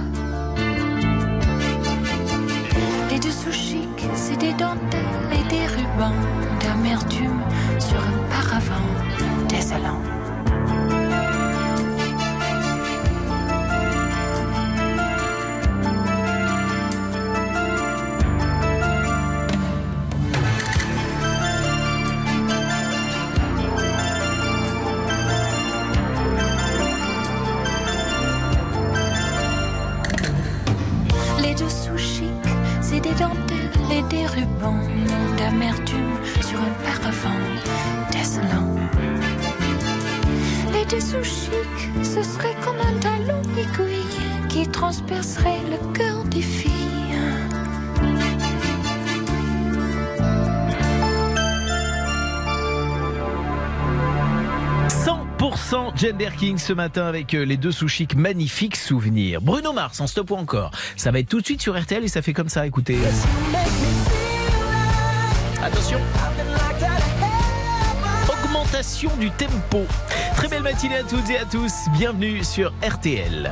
[3.11, 6.23] Les dessous chics, c'est des dentelles et des rubans
[6.61, 7.41] d'amertume
[7.79, 8.89] sur un paravent
[9.49, 10.18] désolant.
[45.19, 46.71] Transpercerait le cœur des filles.
[54.87, 59.41] 100% Jane Birkin ce matin avec euh, les deux sous chics magnifiques souvenirs.
[59.41, 60.71] Bruno Mars en stop ou encore.
[60.95, 62.97] Ça va être tout de suite sur RTL et ça fait comme ça, écoutez.
[65.61, 65.99] Attention.
[68.31, 69.85] Augmentation du tempo.
[70.35, 71.73] Très belle matinée à toutes et à tous.
[71.97, 73.51] Bienvenue sur RTL.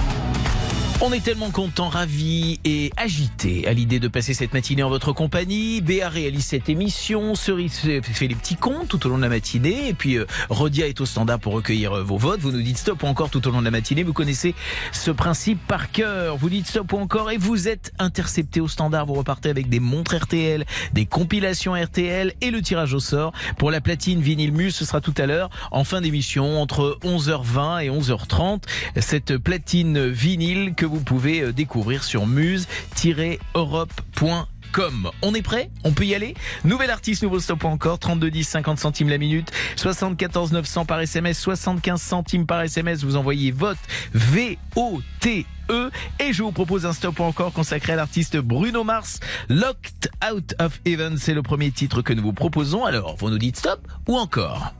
[1.03, 5.13] On est tellement content, ravi et agité à l'idée de passer cette matinée en votre
[5.13, 5.81] compagnie.
[5.81, 9.87] Béa réalise cette émission, Cerise fait les petits comptes tout au long de la matinée
[9.87, 12.41] et puis euh, Rodia est au standard pour recueillir euh, vos votes.
[12.41, 14.03] Vous nous dites stop ou encore tout au long de la matinée.
[14.03, 14.53] Vous connaissez
[14.91, 16.37] ce principe par cœur.
[16.37, 19.07] Vous dites stop ou encore et vous êtes intercepté au standard.
[19.07, 23.71] Vous repartez avec des montres RTL, des compilations RTL et le tirage au sort pour
[23.71, 24.75] la platine vinyle Muse.
[24.75, 28.65] Ce sera tout à l'heure en fin d'émission entre 11h20 et 11h30.
[28.99, 35.09] Cette platine vinyle que vous pouvez euh, découvrir sur muse-europe.com.
[35.21, 35.69] On est prêt?
[35.83, 36.33] On peut y aller?
[36.63, 37.99] Nouvel artiste, nouveau stop encore.
[37.99, 39.51] 32 10 50 centimes la minute.
[39.75, 43.77] 74 900 par SMS 75 centimes par SMS vous envoyez vote
[44.13, 45.89] V O T E.
[46.19, 49.19] Et je vous propose un stop encore consacré à l'artiste Bruno Mars.
[49.49, 52.85] Locked Out of Heaven c'est le premier titre que nous vous proposons.
[52.85, 54.73] Alors vous nous dites stop ou encore?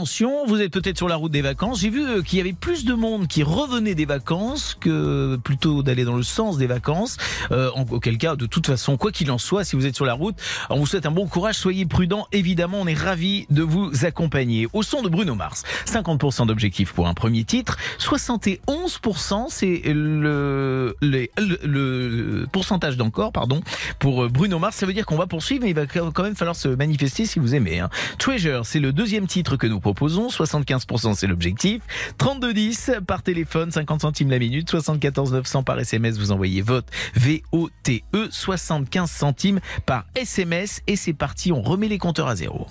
[0.00, 1.80] attention, vous êtes peut-être sur la route des vacances.
[1.80, 5.82] J'ai vu euh, qu'il y avait plus de monde qui revenait des vacances que plutôt
[5.82, 7.18] d'aller dans le sens des vacances.
[7.52, 10.14] Euh, auquel cas, de toute façon, quoi qu'il en soit, si vous êtes sur la
[10.14, 10.36] route,
[10.70, 11.56] on vous souhaite un bon courage.
[11.56, 12.26] Soyez prudents.
[12.32, 14.68] Évidemment, on est ravis de vous accompagner.
[14.72, 21.28] Au son de Bruno Mars, 50% d'objectifs pour un premier titre, 71% c'est le, le,
[21.62, 23.60] le, pourcentage d'encore, pardon,
[23.98, 24.76] pour euh, Bruno Mars.
[24.76, 27.38] Ça veut dire qu'on va poursuivre, mais il va quand même falloir se manifester si
[27.38, 27.80] vous aimez.
[27.80, 27.90] Hein.
[28.16, 30.28] Treasure, c'est le deuxième titre que nous proposons proposons.
[30.28, 31.82] 75% c'est l'objectif.
[32.18, 36.18] 3210 par téléphone, 50 centimes la minute, 74 900 par SMS.
[36.18, 36.86] Vous envoyez vote
[37.16, 40.82] VOTE, 75 centimes par SMS.
[40.86, 42.66] Et c'est parti, on remet les compteurs à zéro.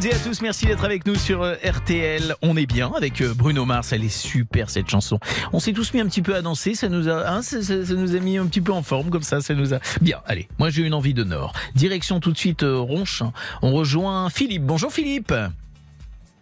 [0.00, 0.42] Toutes et à tous.
[0.42, 2.34] Merci d'être avec nous sur euh, RTL.
[2.42, 3.92] On est bien avec euh, Bruno Mars.
[3.92, 5.18] Elle est super cette chanson.
[5.52, 6.74] On s'est tous mis un petit peu à danser.
[6.76, 9.10] Ça nous a, hein, ça, ça- ça nous a mis un petit peu en forme
[9.10, 9.40] comme ça.
[9.40, 10.20] Ça nous a bien.
[10.26, 11.52] Allez, moi j'ai une envie de Nord.
[11.74, 13.32] Direction tout de suite euh, Ronchin.
[13.62, 14.62] On rejoint Philippe.
[14.64, 15.34] Bonjour Philippe.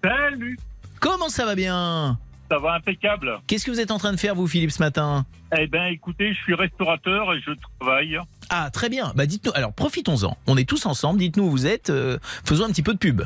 [0.04, 0.59] Salut
[1.00, 2.18] Comment ça va bien?
[2.50, 3.38] Ça va impeccable.
[3.46, 5.24] Qu'est-ce que vous êtes en train de faire vous Philippe ce matin?
[5.59, 7.50] Eh ben, écoutez, je suis restaurateur et je
[7.80, 8.18] travaille.
[8.50, 9.12] Ah très bien.
[9.16, 9.52] Bah dites-nous.
[9.54, 10.36] Alors profitons-en.
[10.46, 11.18] On est tous ensemble.
[11.20, 11.88] Dites-nous où vous êtes.
[11.90, 13.22] Euh, faisons un petit peu de pub.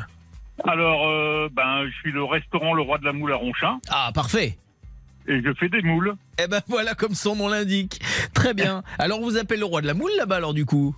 [0.67, 4.11] Alors, euh, ben, je suis le restaurant Le Roi de la Moule à Ronchin Ah
[4.13, 4.57] parfait.
[5.27, 6.15] et je fais des moules.
[6.43, 7.99] Eh ben voilà comme son nom l'indique.
[8.33, 8.83] Très bien.
[8.99, 10.95] Alors on vous appelle le roi de la moule là-bas alors du coup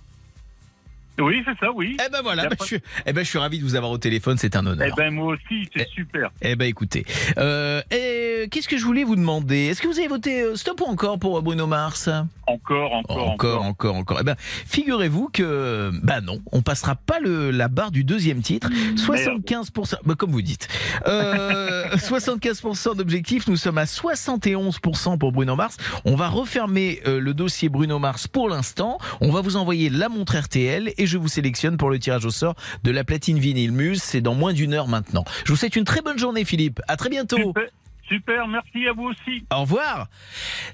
[1.20, 1.96] Oui, c'est ça, oui.
[2.04, 3.98] Eh ben voilà, pas- je, suis, eh ben, je suis ravi de vous avoir au
[3.98, 4.96] téléphone, c'est un Eh honneur.
[4.96, 6.30] ben, moi aussi, c'est super.
[6.42, 7.04] Eh ben écoutez,
[7.38, 9.66] euh, et qu'est-ce que je voulais vous demander?
[9.66, 12.08] Est-ce que vous avez voté euh, stop ou encore pour euh, Bruno Mars?
[12.46, 14.18] Encore, encore, encore, encore, encore.
[14.20, 18.68] Eh ben, figurez-vous que, bah non, on passera pas le, la barre du deuxième titre.
[18.96, 20.68] 75%, bah, comme vous dites.
[21.06, 25.76] Euh, 75% d'objectifs, nous sommes à 71% pour Bruno Mars.
[26.04, 28.98] On va refermer euh, le dossier Bruno Mars pour l'instant.
[29.20, 32.30] On va vous envoyer la montre RTL et je vous sélectionne pour le tirage au
[32.30, 34.02] sort de la platine vinyle Muse.
[34.02, 35.24] C'est dans moins d'une heure maintenant.
[35.44, 36.80] Je vous souhaite une très bonne journée, Philippe.
[36.88, 37.36] À très bientôt.
[37.36, 37.68] Super,
[38.08, 39.44] super, merci à vous aussi.
[39.54, 40.08] Au revoir.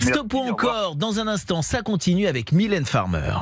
[0.01, 0.53] Merci, Stop ou au revoir.
[0.53, 3.33] encore, dans un instant, ça continue avec Mylène Farmer.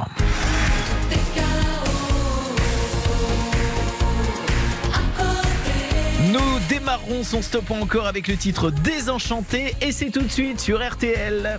[6.32, 10.61] Nous démarrons son stop ou encore avec le titre Désenchanté et c'est tout de suite
[10.61, 11.59] sur RTL.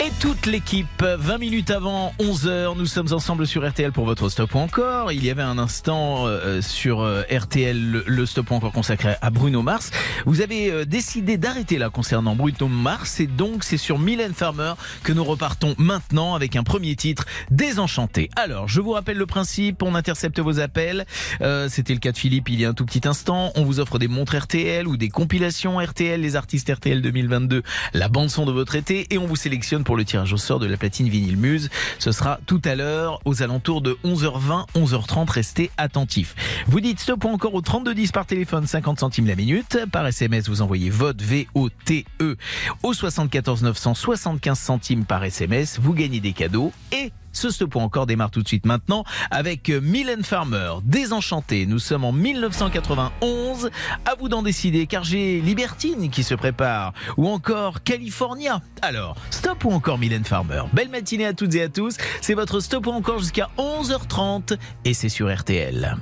[0.00, 4.54] Et toute l'équipe, 20 minutes avant 11h, nous sommes ensemble sur RTL pour votre stop
[4.54, 5.10] ou encore.
[5.10, 9.16] Il y avait un instant euh, sur euh, RTL le, le stop ou encore consacré
[9.20, 9.90] à Bruno Mars.
[10.24, 14.74] Vous avez euh, décidé d'arrêter là concernant Bruno Mars et donc c'est sur Mylène Farmer
[15.02, 18.30] que nous repartons maintenant avec un premier titre Désenchanté.
[18.36, 21.06] Alors, je vous rappelle le principe, on intercepte vos appels.
[21.40, 23.50] Euh, C'était le cas de Philippe il y a un tout petit instant.
[23.56, 28.08] On vous offre des montres RTL ou des compilations RTL, les artistes RTL 2022, la
[28.08, 30.66] bande son de votre été et on vous sélectionne pour le tirage au sort de
[30.66, 31.70] la platine vinyle Muse.
[31.98, 35.30] Ce sera tout à l'heure aux alentours de 11h20, 11h30.
[35.30, 36.36] Restez attentifs.
[36.66, 39.78] Vous dites stop ou encore au 3210 par téléphone, 50 centimes la minute.
[39.90, 42.36] Par SMS, vous envoyez vote V-O-T-E
[42.82, 45.78] au 74 900, 75 centimes par SMS.
[45.80, 50.24] Vous gagnez des cadeaux et ce stop encore démarre tout de suite maintenant avec Mylène
[50.24, 51.66] Farmer, Désenchanté.
[51.66, 53.70] Nous sommes en 1991.
[54.04, 58.60] À vous d'en décider car j'ai Libertine qui se prépare ou encore California.
[58.82, 60.62] Alors, stop ou encore Mylène Farmer?
[60.72, 61.96] Belle matinée à toutes et à tous.
[62.20, 65.96] C'est votre stop ou encore jusqu'à 11h30 et c'est sur RTL.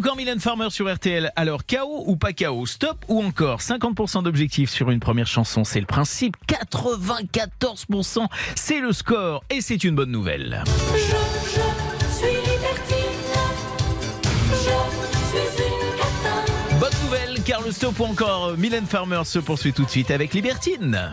[0.00, 1.30] Encore Mylène Farmer sur RTL.
[1.36, 3.60] Alors, KO ou pas KO Stop ou encore?
[3.60, 6.38] 50% d'objectifs sur une première chanson, c'est le principe.
[6.48, 9.44] 94%, c'est le score.
[9.50, 10.64] Et c'est une bonne nouvelle.
[10.64, 12.96] Je, je suis libertine.
[14.48, 14.56] Je
[15.28, 16.78] suis une catin.
[16.80, 20.32] Bonne nouvelle, car le stop ou encore Mylène Farmer se poursuit tout de suite avec
[20.32, 21.12] Libertine.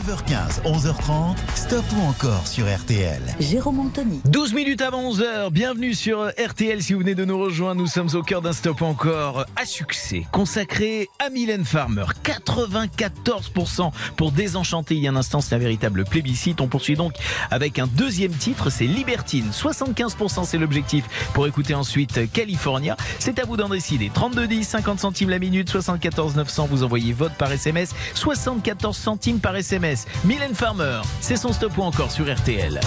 [0.00, 3.20] 9h15, 11h30, stop ou encore sur RTL.
[3.38, 4.22] Jérôme Anthony.
[4.24, 8.08] 12 minutes avant 11h, bienvenue sur RTL si vous venez de nous rejoindre, nous sommes
[8.14, 15.02] au cœur d'un stop encore à succès, consacré à Mylène Farmer, 94% pour désenchanter il
[15.02, 17.12] y a un instant, c'est un véritable plébiscite, on poursuit donc
[17.50, 23.44] avec un deuxième titre, c'est Libertine, 75% c'est l'objectif pour écouter ensuite California, c'est à
[23.44, 27.94] vous d'en décider, 32 50 centimes la minute, 74 900, vous envoyez vote par SMS,
[28.14, 29.90] 74 centimes par SMS,
[30.24, 32.80] Mylène Farmer, c'est son stop ou encore sur RTL.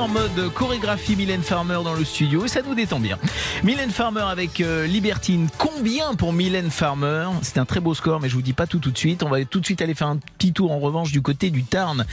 [0.00, 3.18] En mode chorégraphie Mylène Farmer dans le studio et ça nous détend bien.
[3.62, 5.48] Mylène Farmer avec euh, Libertine.
[5.58, 7.26] Combien pour Mylène Farmer?
[7.42, 9.22] C'est un très beau score, mais je vous dis pas tout tout de suite.
[9.22, 11.64] On va tout de suite aller faire un petit tour en revanche du côté du
[11.64, 12.06] Tarn,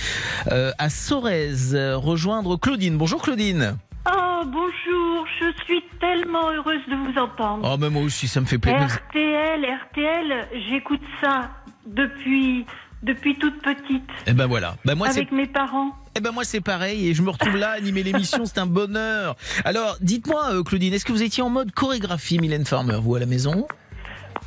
[0.52, 2.98] euh, à Sorèze, euh, rejoindre Claudine.
[2.98, 3.78] Bonjour Claudine.
[4.06, 7.70] Oh, bonjour, je suis tellement heureuse de vous entendre.
[7.72, 9.00] Oh, mais moi aussi, ça me fait plaisir.
[9.10, 11.52] RTL, RTL, j'écoute ça
[11.86, 12.66] depuis,
[13.08, 14.76] depuis toute petite, Eh ben voilà.
[14.86, 15.92] Ben moi avec mes parents.
[16.16, 19.36] eh ben moi c'est pareil et je me retrouve là animer l'émission, c'est un bonheur.
[19.66, 23.20] Alors, dites-moi euh, Claudine, est-ce que vous étiez en mode chorégraphie Mylène Farmer vous à
[23.20, 23.68] la maison?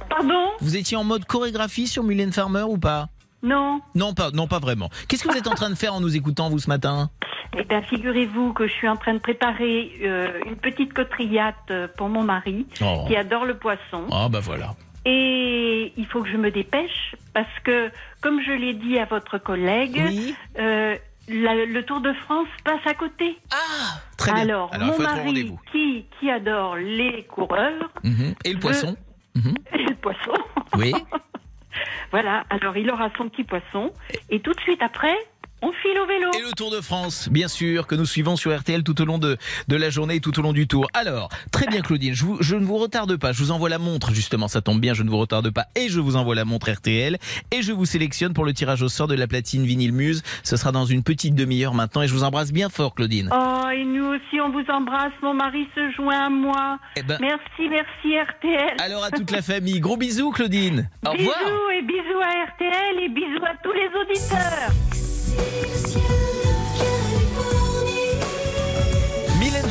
[0.08, 0.44] Pardon?
[0.60, 3.08] Vous étiez en mode chorégraphie sur Mylène Farmer ou pas?
[3.42, 3.80] Non.
[3.94, 4.90] Non, pas non pas vraiment.
[5.08, 7.10] Qu'est-ce que vous êtes en train de faire en nous écoutant vous ce matin?
[7.56, 11.88] Eh bien, figurez-vous que je suis en train de préparer euh, une petite cotrillate euh,
[11.96, 13.04] pour mon mari, Oh.
[13.08, 14.06] qui adore le poisson.
[14.12, 14.74] Ah bah voilà.
[15.06, 19.38] Et il faut que je me dépêche, parce que, comme je l'ai dit à votre
[19.38, 20.34] collègue, Oui.
[20.58, 20.96] euh,
[21.28, 23.38] la- le Tour de France passe à côté.
[23.52, 24.42] Ah Très bien.
[24.42, 28.34] Alors, Alors, mon faut être au mari, qui, qui adore les coureurs Mhm.
[28.44, 28.96] Et le poisson
[29.72, 30.32] et le poisson,
[30.76, 30.92] Oui.
[32.10, 33.92] voilà, alors il aura son petit poisson.
[34.28, 35.14] Et tout de suite après,
[35.62, 36.30] on file au vélo.
[36.38, 39.18] Et le Tour de France, bien sûr, que nous suivons sur RTL tout au long
[39.18, 39.36] de,
[39.68, 40.86] de la journée et tout au long du tour.
[40.94, 43.78] Alors, très bien Claudine, je, vous- je ne vous retarde pas, je vous envoie la
[43.78, 46.44] montre justement, ça tombe bien, je ne vous retarde pas et je vous envoie la
[46.44, 47.18] montre RTL
[47.50, 50.22] et je vous sélectionne pour le tirage au sort de la platine vinyle Muse.
[50.42, 53.28] Ce sera dans une petite demi-heure maintenant et je vous embrasse bien fort Claudine.
[53.32, 55.12] Oh, et nous aussi, on vous embrasse.
[55.22, 56.78] Mon mari se joint à moi.
[56.96, 58.76] Eh ben- Merci, merci RTL.
[58.82, 60.88] Alors à toute la famille, gros bisous Claudine.
[61.06, 61.70] Au bisous revoir.
[61.78, 65.09] et bisous à RTL et bisous à tous les auditeurs.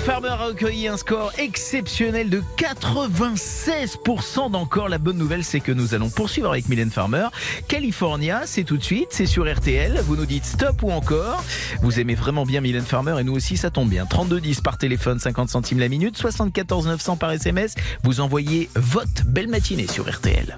[0.10, 4.90] Farmer a recueilli un score exceptionnel de 96% d'encore.
[4.90, 7.28] La bonne nouvelle, c'est que nous allons poursuivre avec Mylène Farmer.
[7.68, 10.02] California, c'est tout de suite, c'est sur RTL.
[10.06, 11.44] Vous nous dites stop ou encore.
[11.84, 14.08] Vous aimez vraiment bien Mylène Farmer et nous aussi, ça tombe bien.
[14.08, 17.76] 3210 par téléphone, 50 centimes la minute, 74 900 par SMS.
[18.04, 20.58] Vous envoyez vote belle matinée sur RTL.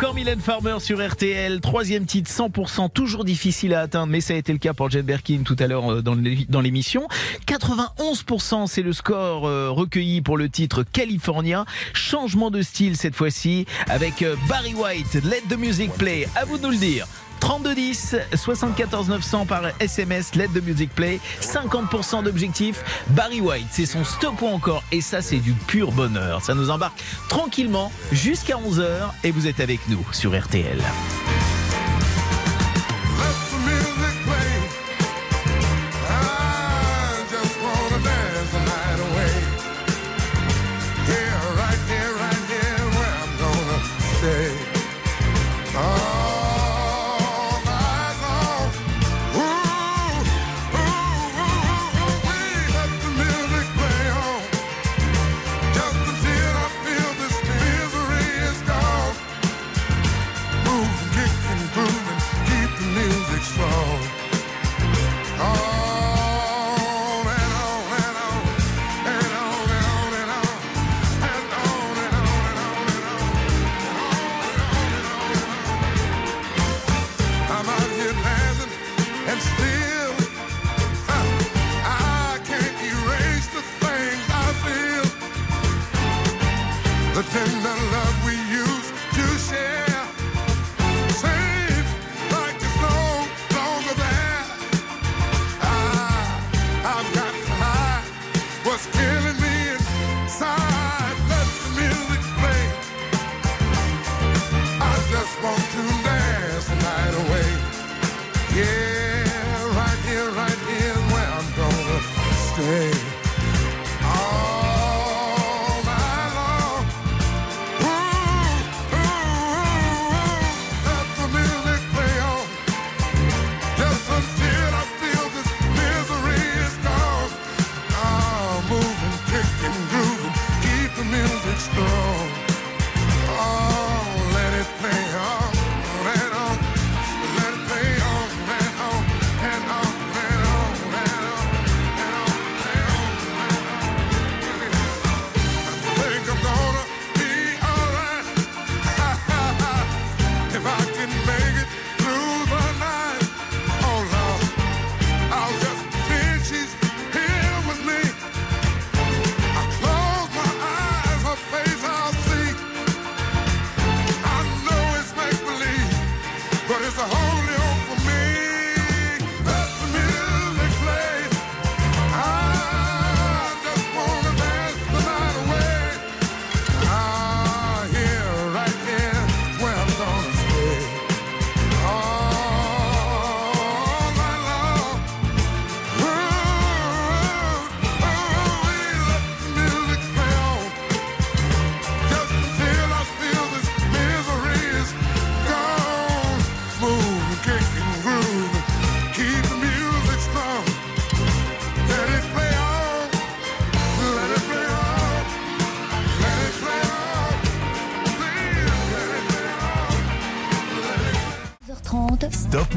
[0.00, 1.60] Encore Mylène Farmer sur RTL.
[1.60, 5.02] Troisième titre, 100%, toujours difficile à atteindre, mais ça a été le cas pour Jet
[5.02, 7.06] Berkin tout à l'heure euh, dans l'é- dans l'émission.
[7.46, 11.66] 91%, c'est le score euh, recueilli pour le titre California.
[11.92, 15.22] Changement de style cette fois-ci avec euh, Barry White.
[15.22, 16.26] Let the music play.
[16.34, 17.06] À vous de nous le dire.
[17.40, 22.84] 3210, 74 900 par SMS, Let the Music Play, 50% d'objectif.
[23.08, 24.84] Barry White, c'est son stop ou encore.
[24.92, 26.42] Et ça, c'est du pur bonheur.
[26.42, 30.78] Ça nous embarque tranquillement jusqu'à 11h et vous êtes avec nous sur RTL.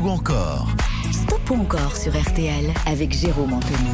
[0.03, 0.67] Ou encore
[1.11, 3.89] Stop ou encore sur RTL avec Jérôme Anthony.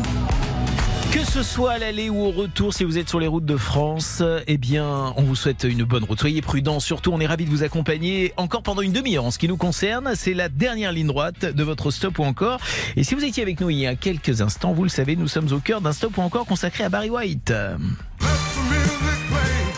[1.11, 3.57] Que ce soit à l'aller ou au retour, si vous êtes sur les routes de
[3.57, 6.19] France, eh bien, on vous souhaite une bonne route.
[6.19, 9.25] Soyez prudents, surtout, on est ravis de vous accompagner encore pendant une demi-heure.
[9.25, 12.59] En ce qui nous concerne, c'est la dernière ligne droite de votre stop ou encore.
[12.95, 15.27] Et si vous étiez avec nous il y a quelques instants, vous le savez, nous
[15.27, 17.53] sommes au cœur d'un stop ou encore consacré à Barry White.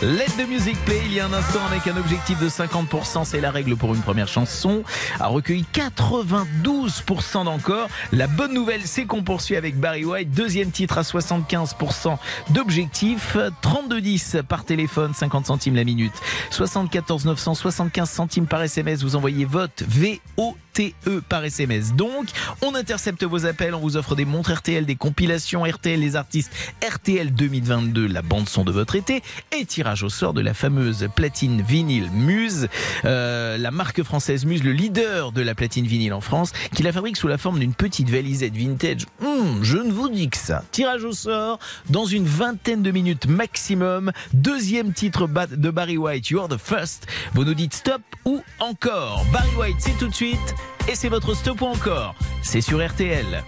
[0.02, 3.40] Let the music play, il y a un instant avec un objectif de 50%, c'est
[3.40, 4.82] la règle pour une première chanson,
[5.20, 7.88] a recueilli 92% d'encore.
[8.10, 12.18] La bonne nouvelle, c'est qu'on poursuit avec Barry White, deuxième titre à 75%
[12.50, 16.14] d'objectif, 32,10 par téléphone, 50 centimes la minute,
[16.50, 20.56] 74 900, 75 centimes par SMS, vous envoyez vote VOTE
[21.06, 21.92] E par SMS.
[21.94, 22.28] Donc,
[22.62, 26.50] on intercepte vos appels, on vous offre des montres RTL, des compilations RTL, les artistes
[26.82, 29.22] RTL 2022, la bande son de votre été,
[29.52, 32.68] et tirage au sort de la fameuse platine vinyle Muse,
[33.04, 36.92] euh, la marque française Muse, le leader de la platine vinyle en France, qui la
[36.92, 39.06] fabrique sous la forme d'une petite valisette vintage.
[39.22, 40.64] Hum, je ne vous dis que ça.
[40.72, 41.58] Tirage au sort
[41.90, 44.12] dans une vingtaine de minutes maximum.
[44.32, 47.06] Deuxième titre de Barry White, You're the First.
[47.34, 49.24] Vous nous dites stop ou encore.
[49.32, 50.54] Barry White, c'est tout de suite.
[50.88, 52.14] Et c'est votre stop ou encore.
[52.42, 53.42] C'est sur RTL.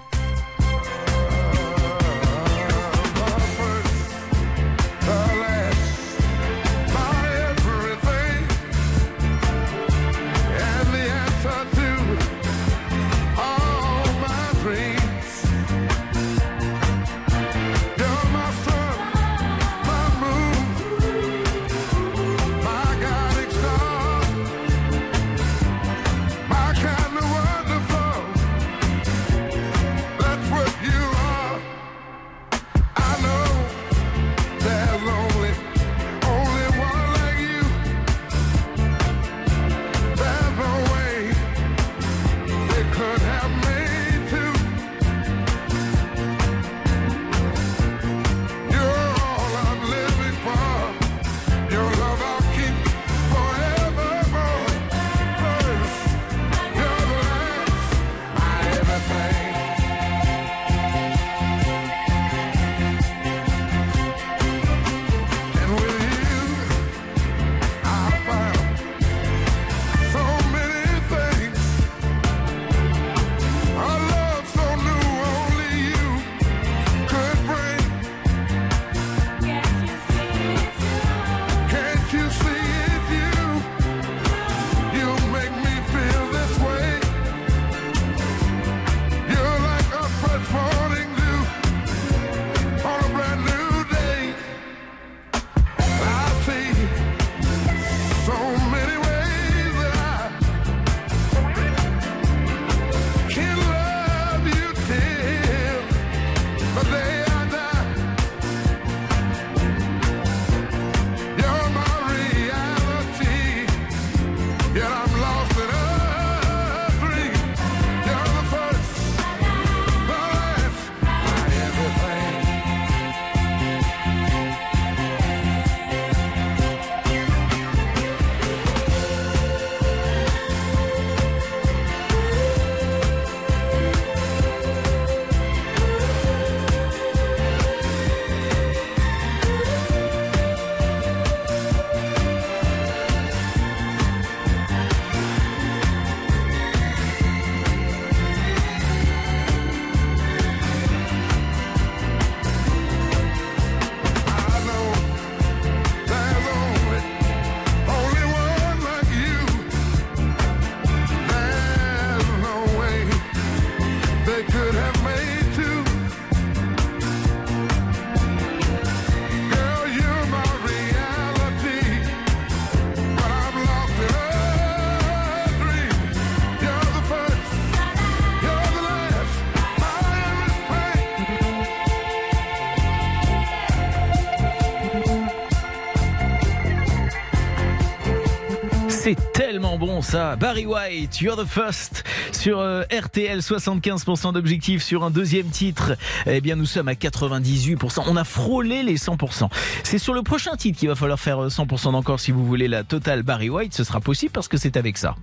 [189.79, 190.37] Bon ça.
[190.37, 195.97] Barry White, You're the First sur euh, RTL, 75% d'objectifs sur un deuxième titre.
[196.27, 198.05] Eh bien, nous sommes à 98%.
[198.07, 199.49] On a frôlé les 100%.
[199.83, 202.69] C'est sur le prochain titre qu'il va falloir faire euh, 100% d'encore si vous voulez
[202.69, 203.75] la totale Barry White.
[203.75, 205.15] Ce sera possible parce que c'est avec ça.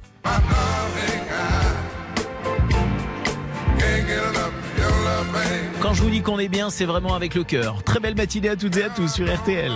[5.82, 7.84] Quand je vous dis qu'on est bien, c'est vraiment avec le cœur.
[7.84, 9.72] Très belle matinée à toutes et à tous sur RTL.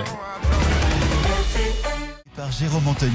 [2.35, 3.11] Par Jérôme Anthony.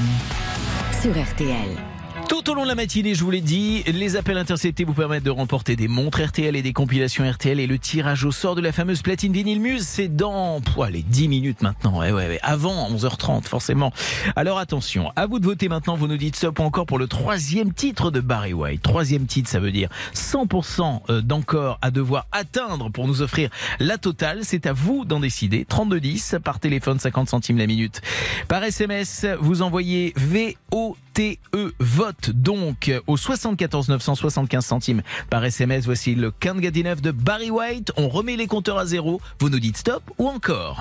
[1.01, 2.00] Sur RTL.
[2.31, 5.24] Tout au long de la matinée, je vous l'ai dit, les appels interceptés vous permettent
[5.24, 8.61] de remporter des montres RTL et des compilations RTL et le tirage au sort de
[8.61, 11.98] la fameuse platine vinyle Muse, c'est dans pouah, les 10 minutes maintenant.
[11.98, 12.39] Ouais, ouais.
[12.43, 13.93] Avant 11h30 forcément.
[14.36, 17.09] Alors attention, à vous de voter maintenant, vous nous dites stop ou encore pour le
[17.09, 18.81] troisième titre de Barry White.
[18.81, 23.51] Troisième titre, ça veut dire 100% euh, d'encore à devoir atteindre pour nous offrir
[23.81, 24.43] la totale.
[24.44, 25.65] C'est à vous d'en décider.
[25.65, 28.01] 3210 par téléphone 50 centimes la minute.
[28.47, 31.39] Par SMS, vous envoyez VOTE E
[31.79, 35.85] vote donc au 74 975 centimes par SMS.
[35.85, 37.93] Voici le Can't Get de Barry White.
[37.97, 39.21] On remet les compteurs à zéro.
[39.39, 40.81] Vous nous dites stop ou encore.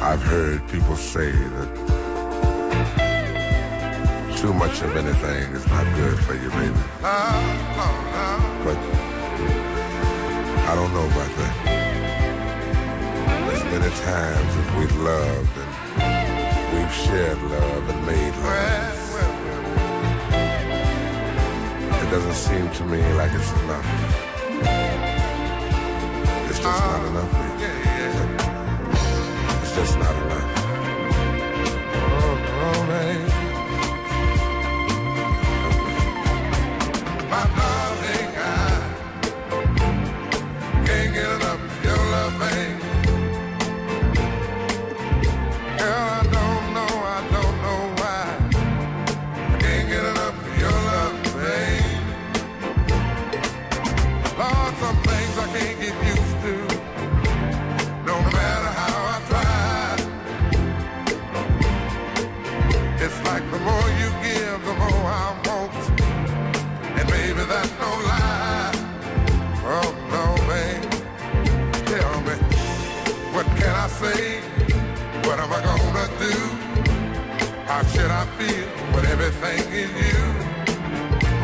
[0.00, 1.68] I've heard people say that
[4.40, 6.72] too much of anything is not good for you, baby.
[8.64, 8.78] But
[10.66, 11.54] I don't know about that.
[13.46, 15.63] There's many times that we've loved
[17.02, 19.00] shared love and made love.
[22.02, 23.86] It doesn't seem to me like it's enough.
[26.48, 27.32] It's just not enough.
[29.62, 30.50] It's just not enough.
[31.96, 32.36] Oh.
[37.30, 37.73] My
[74.04, 74.40] say?
[75.26, 76.36] What am I gonna do?
[77.70, 80.22] How should I feel when everything is you?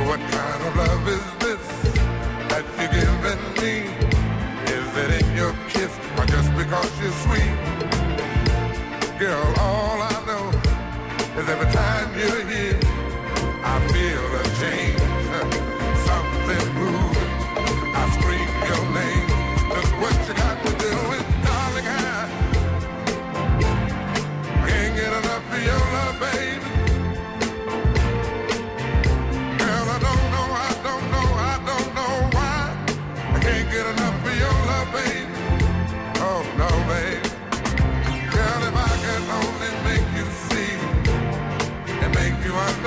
[0.08, 1.64] What kind of love is this
[2.50, 3.74] that you're giving me?
[4.76, 7.56] Is it in your kiss or just because you're sweet?
[9.18, 10.46] Girl, all I know
[11.38, 12.80] is every time you're here,
[13.72, 15.02] I feel a change.
[16.08, 17.32] Something moving.
[18.00, 19.29] I scream your name.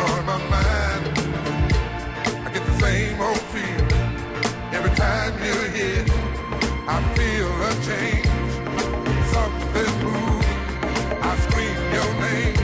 [0.00, 1.04] Cause my mind.
[2.46, 3.92] I get the same old feeling
[4.72, 6.04] every time you're here.
[6.88, 8.26] I feel a change,
[9.34, 10.60] something moving.
[11.22, 12.59] I scream your name.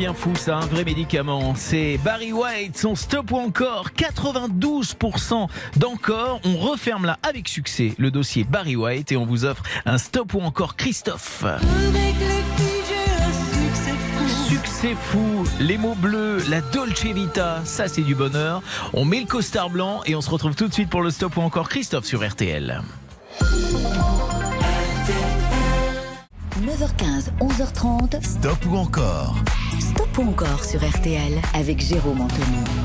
[0.00, 1.54] Bien fou, ça, un vrai médicament.
[1.54, 5.46] C'est Barry White, son stop ou encore 92%
[5.76, 6.40] d'encore.
[6.42, 10.32] On referme là avec succès le dossier Barry White et on vous offre un stop
[10.32, 11.44] ou encore Christophe.
[14.48, 18.62] Succès fou, les mots bleus, la Dolce Vita, ça c'est du bonheur.
[18.94, 21.36] On met le costard blanc et on se retrouve tout de suite pour le stop
[21.36, 22.80] ou encore Christophe sur RTL.
[26.62, 28.24] 9h15, 11h30.
[28.24, 29.34] Stop ou encore
[30.20, 32.79] encore sur RTL avec Jérôme Anthony.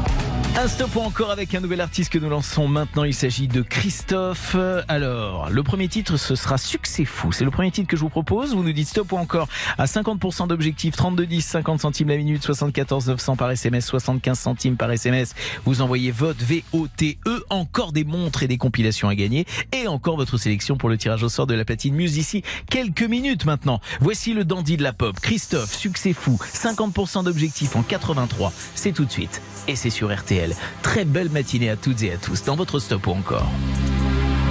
[0.58, 3.04] Un stop encore avec un nouvel artiste que nous lançons maintenant.
[3.04, 4.56] Il s'agit de Christophe.
[4.88, 7.34] Alors, le premier titre, ce sera Succès fou.
[7.34, 8.56] C'est le premier titre que je vous propose.
[8.56, 12.42] Vous nous dites stop ou encore à 50% d'objectifs, 32 10, 50 centimes la minute,
[12.42, 15.36] 74 900 par SMS, 75 centimes par SMS.
[15.66, 17.46] Vous envoyez vote V-O-T-E.
[17.50, 19.46] Encore des montres et des compilations à gagner.
[19.74, 22.44] Et encore votre sélection pour le tirage au sort de la platine Muse ici.
[22.70, 23.82] Quelques minutes maintenant.
[24.00, 25.20] Voici le dandy de la pop.
[25.20, 26.40] Christophe, Succès fou.
[26.54, 28.54] 50% d'objectifs en 83.
[28.74, 29.42] C'est tout de suite.
[29.68, 30.45] Et c'est sur RTL.
[30.82, 33.50] Très belle matinée à toutes et à tous dans votre stop ou encore.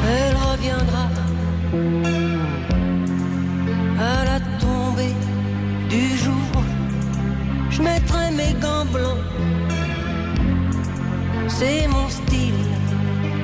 [0.06, 1.08] Elle reviendra
[4.00, 5.14] à la tombée
[5.88, 6.62] du jour.
[7.70, 9.18] Je mettrai mes gants blancs.
[11.48, 12.64] C'est mon style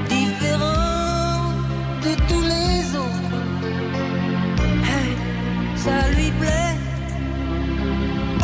[0.08, 1.52] différent
[2.02, 3.36] de tous les autres.
[4.90, 5.10] Hey,
[5.76, 6.76] ça lui plaît.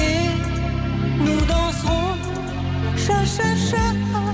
[0.00, 2.05] Et nous danserons
[3.06, 4.25] 转身身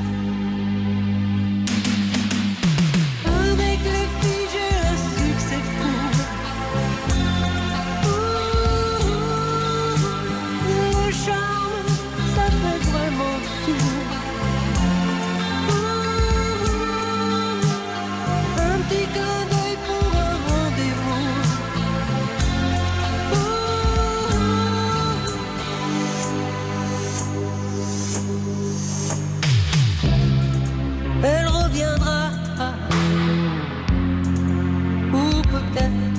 [35.83, 36.12] Ou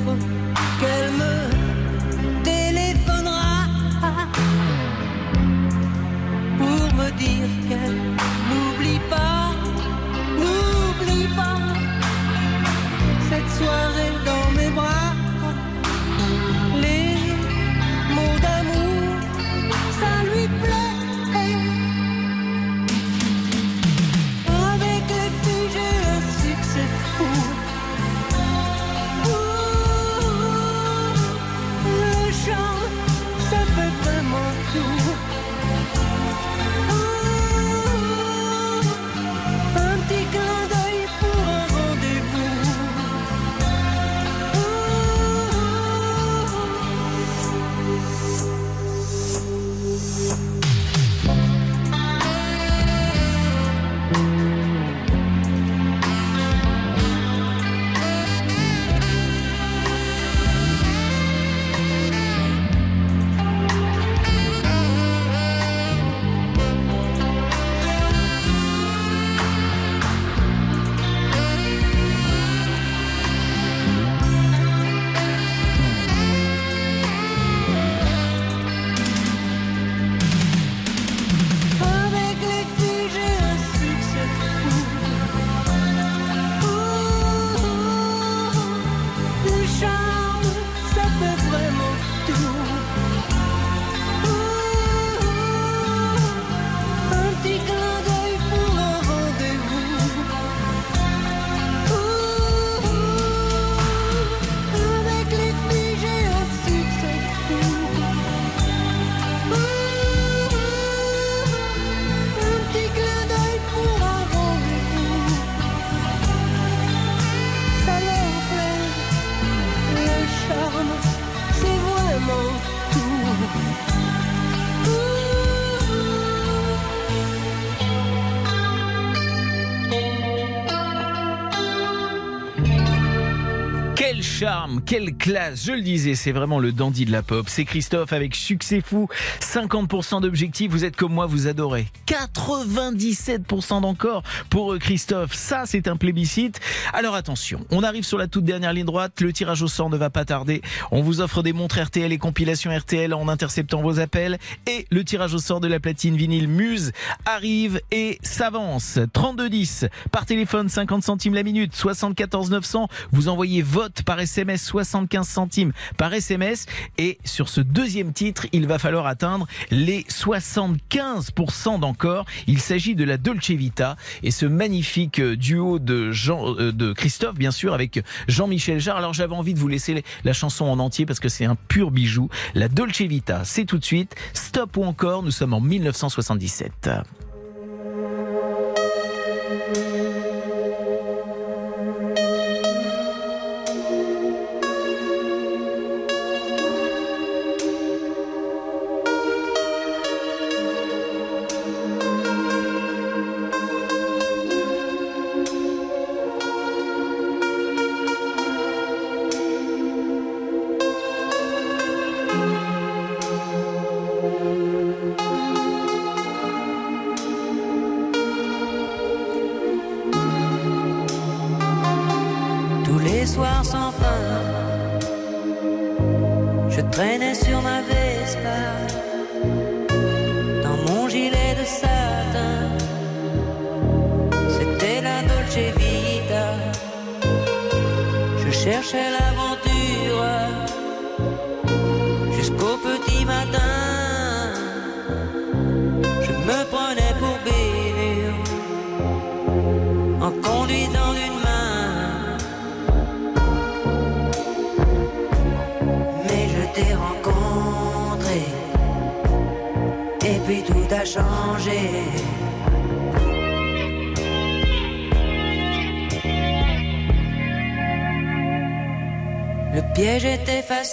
[134.94, 137.48] quelle classe, je le disais, c'est vraiment le dandy de la pop.
[137.50, 139.08] C'est Christophe avec Succès Fou,
[139.40, 141.88] 50% d'objectifs, vous êtes comme moi, vous adorez.
[142.06, 144.22] 97% d'encore
[144.52, 146.60] pour Christophe, ça c'est un plébiscite.
[146.94, 149.98] Alors attention, on arrive sur la toute dernière ligne droite, le tirage au sort ne
[149.98, 150.62] va pas tarder.
[150.92, 154.38] On vous offre des montres RTL et compilations RTL en interceptant vos appels.
[154.68, 156.92] Et le tirage au sort de la platine vinyle Muse
[157.26, 159.00] arrive et s'avance.
[159.12, 162.90] 3210 par téléphone, 50 centimes la minute, 74 900.
[163.12, 166.66] Vous envoyez vote par SMS, 75 centimes par SMS.
[166.98, 172.26] Et sur ce deuxième titre, il va falloir atteindre les 75% d'encore.
[172.48, 176.94] Il s'agit de la Dolce Vita et ce magnifique euh, duo de Jean, euh, de
[176.94, 178.98] Christophe, bien sûr, avec Jean-Michel Jarre.
[178.98, 181.92] Alors j'avais envie de vous laisser la chanson en entier parce que c'est un pur
[181.92, 182.30] bijou.
[182.54, 184.16] La Dolce Vita, c'est tout de suite.
[184.34, 186.90] Stop ou encore, nous sommes en 1977.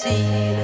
[0.06, 0.59] Était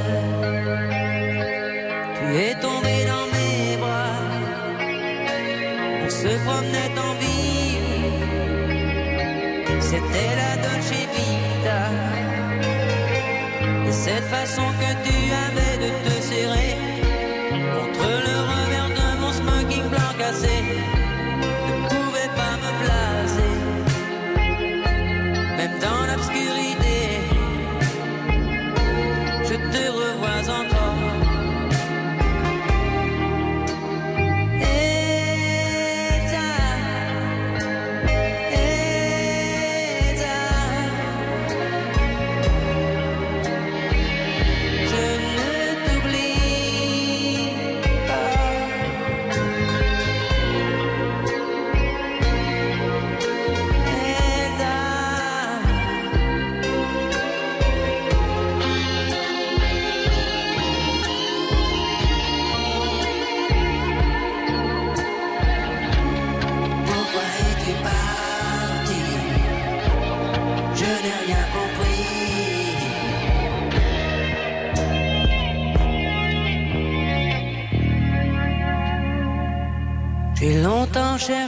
[81.28, 81.42] la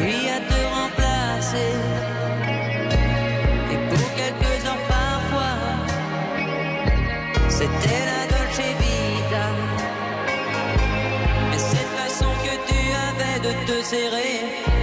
[0.00, 1.74] nuit à te remplacer.
[3.72, 5.58] Et pour quelques heures parfois,
[7.50, 9.48] c'était la Dolce Vita.
[11.50, 14.81] Mais cette façon que tu avais de te serrer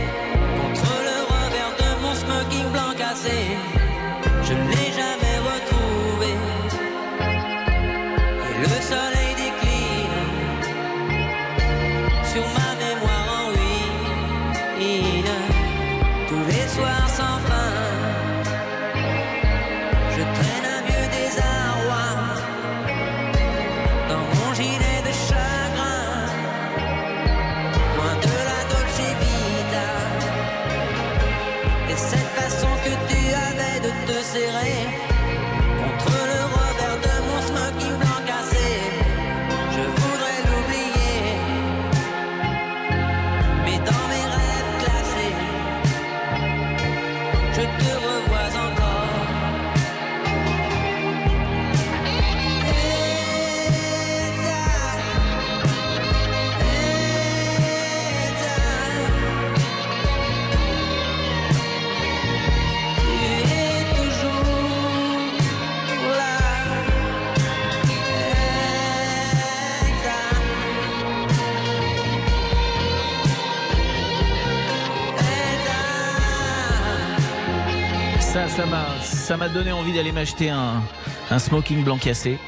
[79.30, 80.82] ça m'a donné envie d'aller m'acheter un,
[81.30, 82.40] un smoking blanc cassé.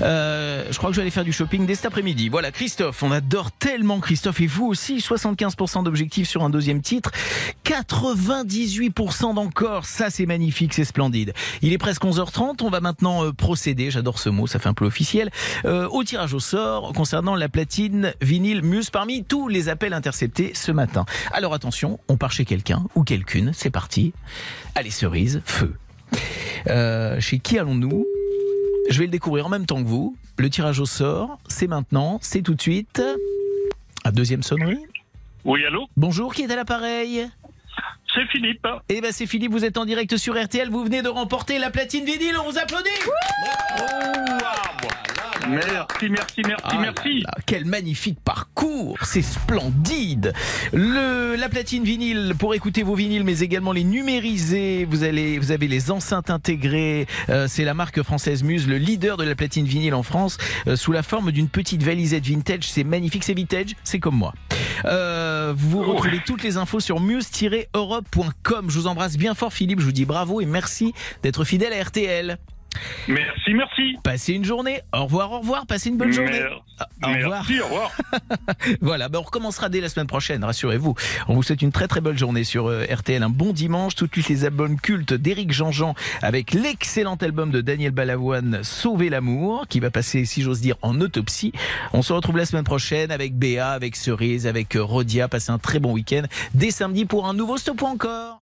[0.00, 2.30] Euh, je crois que je vais aller faire du shopping dès cet après-midi.
[2.30, 5.00] Voilà, Christophe, on adore tellement Christophe et vous aussi.
[5.00, 7.10] 75% d'objectifs sur un deuxième titre,
[7.66, 9.84] 98% d'encore.
[9.84, 11.34] Ça, c'est magnifique, c'est splendide.
[11.60, 12.62] Il est presque 11h30.
[12.62, 13.90] On va maintenant euh, procéder.
[13.90, 15.30] J'adore ce mot, ça fait un peu officiel.
[15.66, 20.52] euh, au tirage au sort concernant la platine vinyle Muse parmi tous les appels interceptés
[20.54, 21.04] ce matin.
[21.32, 23.50] Alors attention, on part chez quelqu'un ou quelqu'une.
[23.52, 24.14] C'est parti.
[24.74, 25.74] Allez, cerise, feu.
[26.68, 28.06] Euh, chez qui allons-nous
[28.90, 30.16] Je vais le découvrir en même temps que vous.
[30.38, 33.02] Le tirage au sort, c'est maintenant, c'est tout de suite.
[34.04, 34.84] À deuxième sonnerie.
[35.44, 35.86] Oui, allô?
[35.96, 37.28] Bonjour, qui est à l'appareil?
[38.14, 38.66] C'est Philippe.
[38.88, 41.70] Eh ben c'est Philippe, vous êtes en direct sur RTL, vous venez de remporter la
[41.70, 42.88] platine vinyle, on vous applaudit
[45.46, 47.20] Merci, merci, merci, Ah là merci.
[47.20, 50.32] là, quel magnifique parcours, c'est splendide.
[50.72, 54.86] Le, la platine vinyle pour écouter vos vinyles, mais également les numériser.
[54.88, 57.06] Vous allez, vous avez les enceintes intégrées.
[57.28, 60.76] Euh, c'est la marque française Muse, le leader de la platine vinyle en France, euh,
[60.76, 62.62] sous la forme d'une petite valisette vintage.
[62.66, 64.32] C'est magnifique, c'est vintage, c'est comme moi.
[64.84, 68.70] Euh, vous retrouvez toutes les infos sur muse-europe.com.
[68.70, 69.80] Je vous embrasse bien fort, Philippe.
[69.80, 70.92] Je vous dis bravo et merci
[71.22, 72.38] d'être fidèle à RTL.
[73.08, 73.96] Merci, merci.
[74.02, 74.80] Passez une journée.
[74.92, 75.66] Au revoir, au revoir.
[75.66, 76.40] Passez une bonne journée.
[76.40, 76.62] Mer-
[77.02, 77.44] Au revoir.
[77.48, 77.90] Merci, au revoir.
[78.80, 80.94] Voilà, ben on recommencera dès la semaine prochaine, rassurez-vous.
[81.28, 84.06] On vous souhaite une très très belle journée sur euh, RTL, un bon dimanche, tout
[84.06, 89.66] de suite les albums cultes d'Éric Jean-Jean avec l'excellent album de Daniel Balavoine, Sauver l'amour,
[89.68, 91.52] qui va passer, si j'ose dire, en autopsie.
[91.92, 95.28] On se retrouve la semaine prochaine avec Béa, avec Cerise, avec euh, Rodia.
[95.28, 96.22] Passez un très bon week-end
[96.54, 98.32] dès samedi pour un nouveau Stop encore.